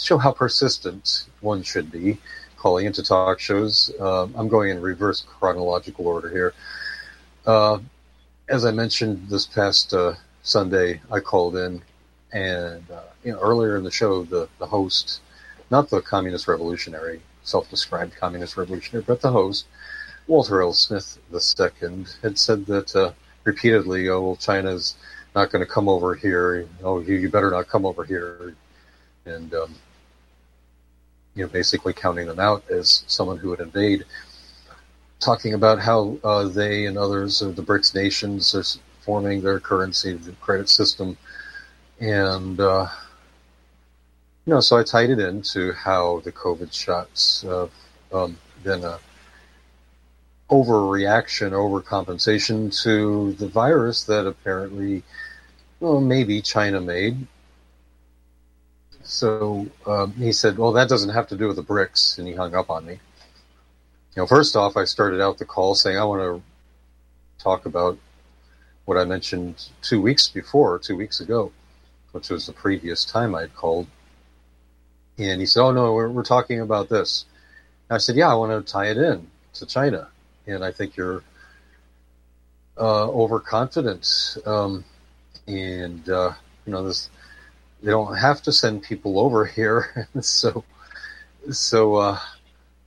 [0.01, 2.19] Show how persistent one should be
[2.57, 3.91] calling into talk shows.
[4.01, 6.55] Um, I'm going in reverse chronological order here.
[7.47, 7.79] Uh,
[8.49, 11.83] as I mentioned this past uh, Sunday, I called in,
[12.33, 15.21] and uh, you know earlier in the show, the the host,
[15.71, 19.67] not the communist revolutionary, self-described communist revolutionary, but the host,
[20.27, 20.73] Walter L.
[20.73, 23.13] Smith II, had said that uh,
[23.45, 24.97] repeatedly, "Oh, well, China's
[25.35, 26.67] not going to come over here.
[26.83, 28.55] Oh, you, you better not come over here,"
[29.27, 29.75] and um,
[31.39, 34.05] you know, basically counting them out as someone who would invade
[35.21, 38.65] talking about how uh, they and others of the BRICS nations are
[39.03, 41.17] forming their currency, the credit system,
[42.01, 42.89] and uh,
[44.47, 47.71] you know, so I tied it into how the COVID shots have
[48.13, 48.99] um, been a
[50.51, 55.05] overreaction, overcompensation to the virus that apparently,
[55.79, 57.27] well, maybe China made.
[59.09, 62.19] So um, he said, "Well, that doesn't have to do with the BRICS.
[62.19, 63.01] and he hung up on me
[64.19, 66.43] you know, first off, I started out the call saying I want to
[67.41, 67.97] talk about
[68.85, 71.53] what I mentioned two weeks before, two weeks ago,
[72.11, 73.87] which was the previous time I'd called.
[75.19, 77.27] And he said, "Oh no, we're, we're talking about this."
[77.89, 80.09] And I said, "Yeah, I want to tie it in to China,
[80.49, 81.23] and I think you're
[82.77, 84.85] uh, overconfident, um,
[85.47, 86.33] and uh,
[86.67, 87.09] you know this.
[87.83, 90.65] They don't have to send people over here, so
[91.51, 92.19] so." Uh,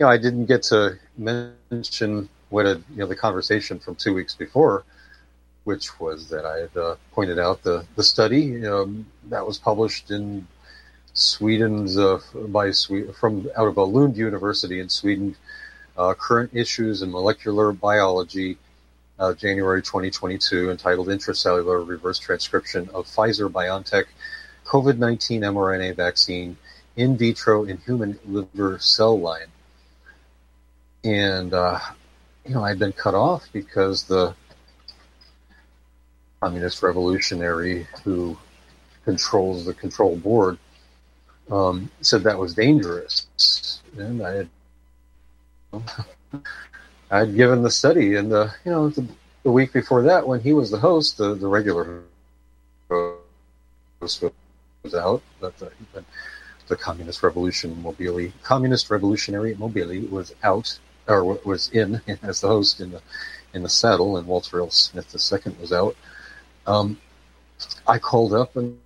[0.01, 4.15] you know, I didn't get to mention what had, you know, the conversation from two
[4.15, 4.83] weeks before,
[5.63, 10.09] which was that I had uh, pointed out the, the study um, that was published
[10.09, 10.47] in
[11.13, 15.35] Sweden's, uh, by Sweden, from out of a Lund University in Sweden,
[15.95, 18.57] uh, current issues in molecular biology,
[19.19, 24.05] uh, January 2022, entitled Intracellular Reverse Transcription of Pfizer BioNTech
[24.71, 26.55] COVID 19 mRNA Vaccine
[26.95, 29.47] in vitro in human liver cell line.
[31.03, 31.79] And uh,
[32.45, 34.33] you know I'd been cut off because the
[36.39, 38.37] communist revolutionary who
[39.03, 40.57] controls the control board
[41.51, 44.49] um, said that was dangerous, and I had
[47.11, 49.05] I'd given the study, and the you know the,
[49.43, 52.03] the week before that when he was the host, the the regular
[52.89, 54.23] host
[54.83, 55.71] was out, but the,
[56.67, 62.79] the communist revolution mobile communist revolutionary mobile was out or was in as the host
[62.79, 63.01] in the
[63.53, 64.69] in the saddle, and Walter L.
[64.69, 65.95] Smith II was out.
[66.65, 66.97] Um,
[67.85, 68.79] I called up and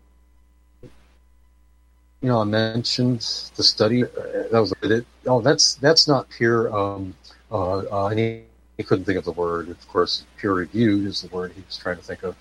[0.82, 3.20] you know I mentioned
[3.56, 4.04] the study.
[4.04, 4.08] Uh,
[4.52, 5.06] that was it.
[5.28, 6.74] Oh, that's that's not peer.
[6.74, 7.16] Um,
[7.52, 8.42] uh, uh, he,
[8.78, 9.70] he couldn't think of the word.
[9.70, 12.36] Of course, peer reviewed is the word he was trying to think of.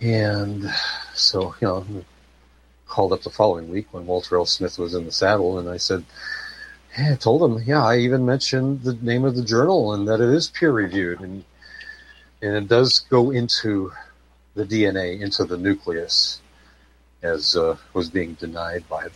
[0.00, 0.70] And
[1.14, 1.86] so you know,
[2.96, 4.46] called up the following week when Walter L.
[4.46, 6.02] Smith was in the saddle, and I said.
[6.96, 10.22] Yeah, I told him, yeah, I even mentioned the name of the journal and that
[10.22, 11.44] it is peer reviewed and
[12.40, 13.92] and it does go into
[14.54, 16.40] the DNA, into the nucleus,
[17.22, 19.08] as uh, was being denied by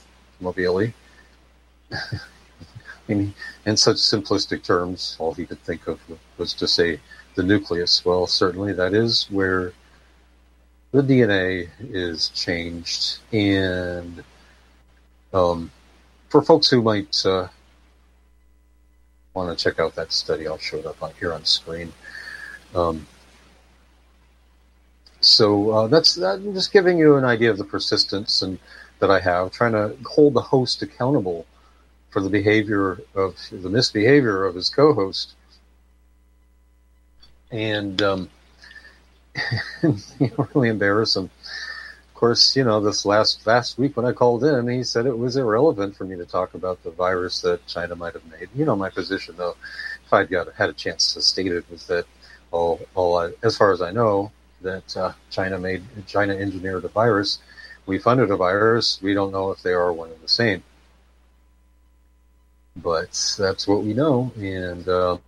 [0.42, 0.92] Mobili.
[1.92, 1.96] I
[3.08, 3.32] mean,
[3.64, 5.98] in such simplistic terms, all he could think of
[6.36, 7.00] was to say
[7.34, 8.04] the nucleus.
[8.04, 9.72] Well, certainly that is where
[10.92, 13.18] the DNA is changed.
[13.32, 14.22] And
[15.32, 15.70] um,
[16.28, 17.48] for folks who might uh,
[19.34, 21.92] want to check out that study, I'll show it up on, here on screen.
[22.74, 23.06] Um,
[25.20, 28.58] so uh, that's that, I'm just giving you an idea of the persistence and
[29.00, 31.46] that I have, trying to hold the host accountable
[32.10, 35.34] for the behavior of the misbehavior of his co-host,
[37.50, 38.30] and um,
[40.54, 41.24] really embarrass him.
[41.24, 45.18] Of course, you know this last last week when I called in, he said it
[45.18, 48.48] was irrelevant for me to talk about the virus that China might have made.
[48.54, 49.56] You know, my position though,
[50.04, 52.04] if I'd got had a chance to state it, was that
[52.50, 56.88] all all I, as far as I know, that uh, China made China engineered a
[56.88, 57.38] virus.
[57.86, 59.00] We funded a virus.
[59.02, 60.62] We don't know if they are one and the same,
[62.76, 64.32] but that's what we know.
[64.36, 65.20] And um,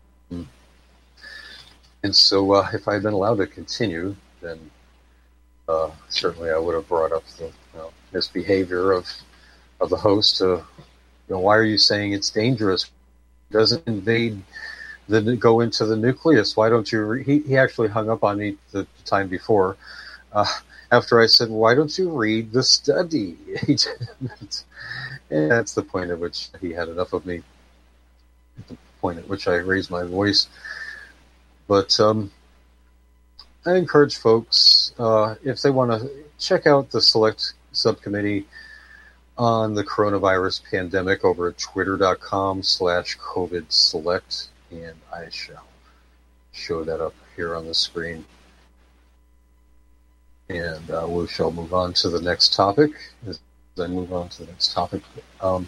[2.03, 4.59] and so, uh, if I had been allowed to continue, then
[5.69, 9.09] uh, certainly I would have brought up the you know, misbehavior of
[9.81, 10.39] of the host.
[10.39, 10.65] To, you
[11.29, 12.85] know, why are you saying it's dangerous?
[13.51, 14.43] It doesn't invade
[15.09, 16.57] the go into the nucleus.
[16.57, 17.13] Why don't you?
[17.13, 19.77] He he actually hung up on me the time before.
[20.33, 20.47] Uh,
[20.91, 23.37] after I said, "Why don't you read the study?"
[25.31, 27.43] and that's the point at which he had enough of me.
[28.59, 30.49] At the point at which I raised my voice.
[31.69, 32.31] But um,
[33.65, 38.47] I encourage folks uh, if they want to check out the select subcommittee
[39.39, 45.67] on the coronavirus pandemic over at twitter.com slash covid select and I shall
[46.53, 48.25] show that up here on the screen.
[50.49, 52.91] And uh, we shall move on to the next topic.
[53.27, 53.41] As
[53.79, 55.03] I move on to the next topic,
[55.41, 55.67] um,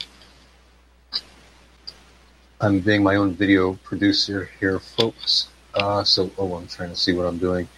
[2.60, 5.48] I'm being my own video producer here, folks.
[5.74, 7.68] Uh, so, oh, I'm trying to see what I'm doing.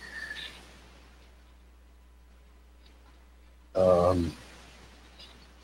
[3.75, 4.33] Um,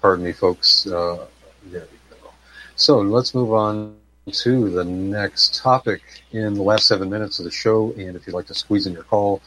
[0.01, 0.87] pardon me, folks.
[0.87, 1.27] Uh,
[1.67, 2.31] there we go.
[2.77, 3.97] So let's move on
[4.31, 6.01] to the next topic
[6.33, 7.93] in the last seven minutes of the show.
[7.93, 9.43] And if you'd like to squeeze in your call,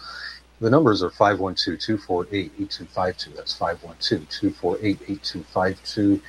[0.60, 3.36] the numbers are 512 248 8252.
[3.36, 6.22] That's 512 248 8252.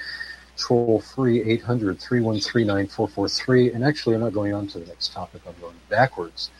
[0.56, 3.72] Troll free 800 313 9443.
[3.72, 6.50] And actually, I'm not going on to the next topic, I'm going backwards.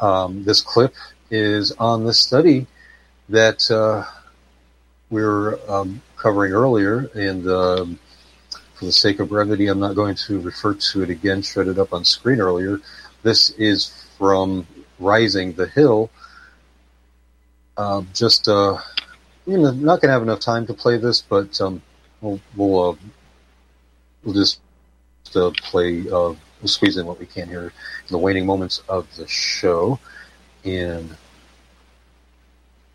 [0.00, 0.94] Um, this clip
[1.30, 2.66] is on the study
[3.28, 4.04] that uh,
[5.10, 7.10] we were um, covering earlier.
[7.14, 7.98] And um,
[8.74, 11.92] for the sake of brevity, I'm not going to refer to it again, shredded up
[11.92, 12.80] on screen earlier.
[13.22, 14.66] This is from
[14.98, 16.10] Rising the Hill.
[17.76, 18.78] Uh, just, uh,
[19.46, 21.80] you know, not going to have enough time to play this, but um,
[22.20, 22.96] we'll we'll, uh,
[24.24, 24.60] we'll just
[25.34, 26.00] uh, play.
[26.00, 27.72] Uh, we'll squeeze in what we can here in
[28.10, 29.98] the waning moments of the show,
[30.64, 31.16] and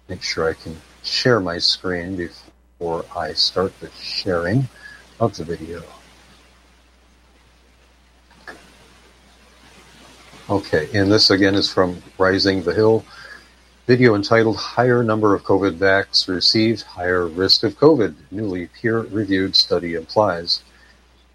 [0.10, 4.68] make sure I can share my screen before I start the sharing
[5.20, 5.84] of the video.
[10.50, 13.06] Okay, and this again is from Rising the Hill.
[13.88, 19.56] Video entitled Higher Number of COVID Vax Received, Higher Risk of COVID, Newly Peer Reviewed
[19.56, 20.62] Study Implies.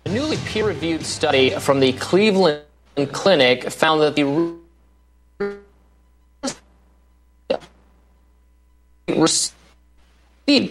[0.09, 2.63] A newly peer reviewed study from the Cleveland
[3.13, 4.23] Clinic found that the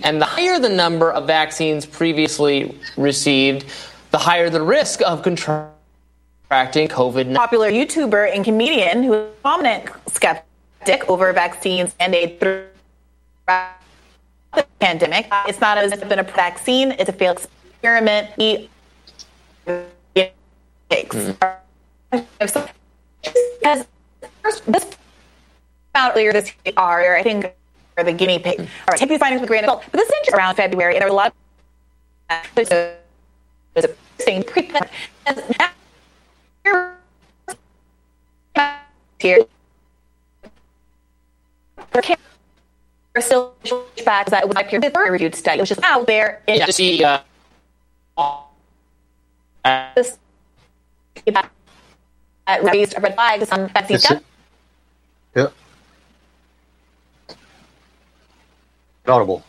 [0.03, 3.67] and the higher the number of vaccines previously received,
[4.09, 7.35] the higher the risk of contracting COVID.
[7.35, 12.69] Popular YouTuber and comedian who is prominent skeptic over vaccines and a
[14.79, 15.27] pandemic.
[15.47, 18.31] It's not as if it's been a vaccine; it's a failed experiment.
[20.89, 21.15] Takes.
[22.11, 22.67] Because
[24.67, 24.85] this
[25.95, 27.53] out earlier this year, I think
[27.97, 28.59] or the guinea pig.
[28.59, 29.83] All right, take these findings with a grain of salt.
[29.91, 31.33] But this is around February, and there were a lot
[32.29, 32.97] of there's a,
[34.19, 34.71] thing pre
[39.19, 39.45] here.
[41.91, 42.03] There
[43.15, 43.53] are still
[44.03, 45.59] facts that was my peer reviewed study.
[45.59, 46.41] It was just out there.
[46.47, 47.19] Yeah, see, uh,
[49.63, 49.93] uh,
[52.63, 54.23] raised a red flags on vaccine stuff.
[55.35, 55.47] Yeah.
[59.07, 59.43] Audible.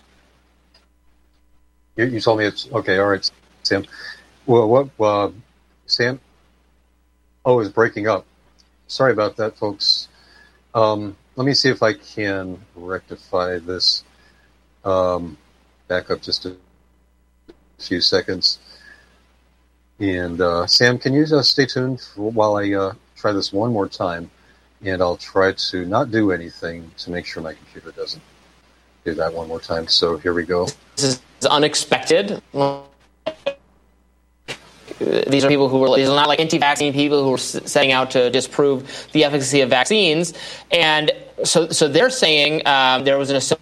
[1.97, 2.99] You, you told me it's okay.
[2.99, 3.31] All right,
[3.63, 3.85] Sam.
[4.47, 5.31] Well, what, uh,
[5.87, 6.21] Sam?
[7.45, 8.25] Oh, it's breaking up.
[8.87, 10.09] Sorry about that, folks.
[10.75, 14.05] Um, let me see if I can rectify this.
[14.85, 15.37] Um,
[15.89, 16.57] back up just a
[17.79, 18.59] few seconds.
[20.01, 23.89] And uh, Sam, can you uh, stay tuned while I uh, try this one more
[23.89, 24.31] time?
[24.85, 28.23] And I'll try to not do anything to make sure my computer doesn't
[29.05, 29.89] do that one more time.
[29.89, 30.69] So here we go.
[30.95, 32.41] This is unexpected.
[34.99, 38.11] These are people who were these are not like anti-vaccine people who were setting out
[38.13, 40.35] to disprove the efficacy of vaccines,
[40.73, 41.13] and
[41.45, 43.59] so so they're saying um, there was an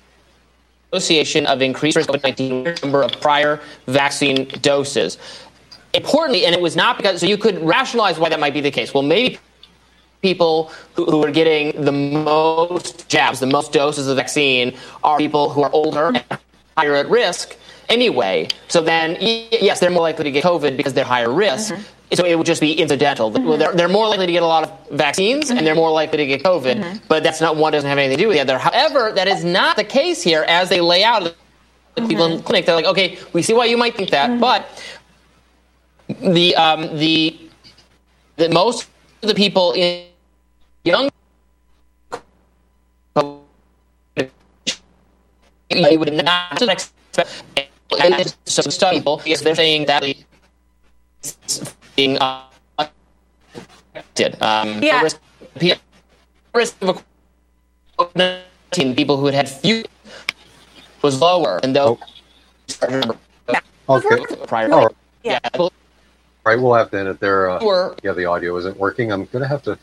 [0.92, 5.18] association of increased risk of COVID-19 number of prior vaccine doses.
[5.96, 8.70] Importantly, and it was not because so you could rationalize why that might be the
[8.70, 8.92] case.
[8.92, 9.38] Well, maybe
[10.22, 15.50] people who, who, are getting the most jabs, the most doses of vaccine, are people
[15.50, 16.24] who are older and
[16.76, 17.56] higher at risk
[17.88, 18.48] anyway.
[18.68, 21.72] So then, yes, they're more likely to get COVID because they're higher risk.
[21.72, 21.82] Mm-hmm.
[22.14, 23.32] So it would just be incidental.
[23.32, 23.58] Mm-hmm.
[23.58, 25.58] They're, they're, more likely to get a lot of vaccines mm-hmm.
[25.58, 26.76] and they're more likely to get COVID.
[26.76, 26.98] Mm-hmm.
[27.08, 28.58] But that's not one doesn't have anything to do with the other.
[28.58, 31.34] However, that is not the case here as they lay out
[31.96, 32.66] the people in the clinic.
[32.66, 34.68] They're like, okay, we see why you might think that, but
[36.20, 37.38] the um, the
[38.36, 38.88] that most
[39.22, 40.06] of the people in
[40.84, 41.10] young
[45.70, 46.92] you would not expect
[47.98, 50.04] and so some people because they're saying that
[51.96, 52.44] being uh,
[52.78, 54.40] affected.
[54.42, 55.02] Um, yeah.
[55.02, 55.20] Risk,
[56.54, 57.04] risk of
[57.98, 59.84] COVID-19, people who had had few
[61.02, 61.98] was lower, and though.
[63.88, 64.18] Okay.
[64.46, 64.68] Prior,
[65.22, 65.38] yeah.
[65.44, 65.68] yeah
[66.46, 67.50] right, we'll have to edit there.
[67.50, 69.12] Uh, Or- yeah, the audio isn't working.
[69.12, 69.78] I'm going to have to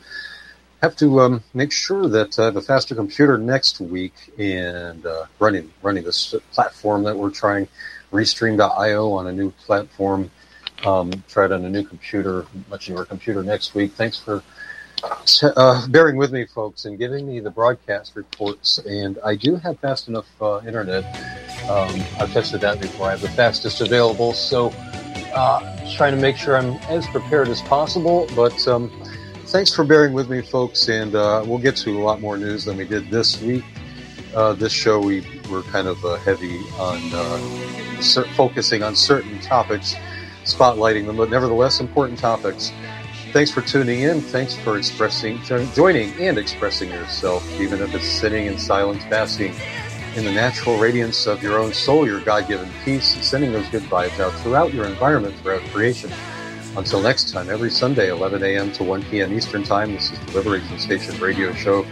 [0.81, 5.05] have to um, make sure that uh, I have a faster computer next week and
[5.05, 7.67] uh, running running this platform that we're trying,
[8.11, 10.29] Restream.io on a new platform.
[10.85, 13.93] Um, try it on a new computer, much newer computer next week.
[13.93, 14.43] Thanks for
[15.43, 18.79] uh, bearing with me, folks, and giving me the broadcast reports.
[18.79, 21.05] And I do have fast enough uh, internet.
[21.69, 23.07] Um, I've tested that before.
[23.07, 25.02] I have the fastest available, so uh,
[25.95, 28.27] trying to make sure I'm as prepared as possible.
[28.35, 28.91] But um,
[29.47, 32.65] thanks for bearing with me, folks, and uh, we'll get to a lot more news
[32.65, 33.63] than we did this week.
[34.35, 39.39] Uh, this show, we were kind of uh, heavy on uh, cer- focusing on certain
[39.41, 39.95] topics,
[40.43, 42.71] spotlighting them, but nevertheless important topics.
[43.31, 44.21] Thanks for tuning in.
[44.21, 49.53] Thanks for expressing, joining, and expressing yourself, even if it's sitting in silence, basking
[50.15, 53.83] in the natural radiance of your own soul, your God-given peace, and sending those good
[53.83, 56.11] vibes out throughout your environment, throughout creation.
[56.75, 58.71] Until next time, every Sunday, 11 a.m.
[58.73, 59.33] to 1 p.m.
[59.33, 61.85] Eastern Time, this is the Liberation Station radio show.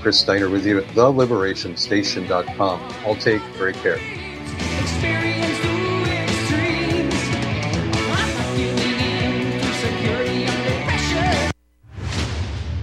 [0.00, 2.80] Chris Steiner with you at theliberationstation.com.
[3.04, 3.98] I'll take great care.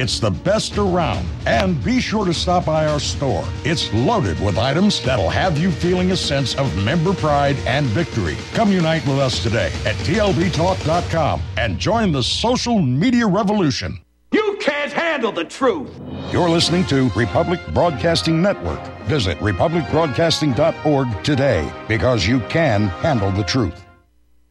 [0.00, 1.26] It's the best around.
[1.44, 3.44] And be sure to stop by our store.
[3.64, 8.36] It's loaded with items that'll have you feeling a sense of member pride and victory.
[8.54, 13.98] Come unite with us today at tlbtalk.com and join the social media revolution.
[14.30, 15.90] You can't handle the truth.
[16.30, 18.80] You're listening to Republic Broadcasting Network.
[19.06, 23.87] Visit republicbroadcasting.org today because you can handle the truth.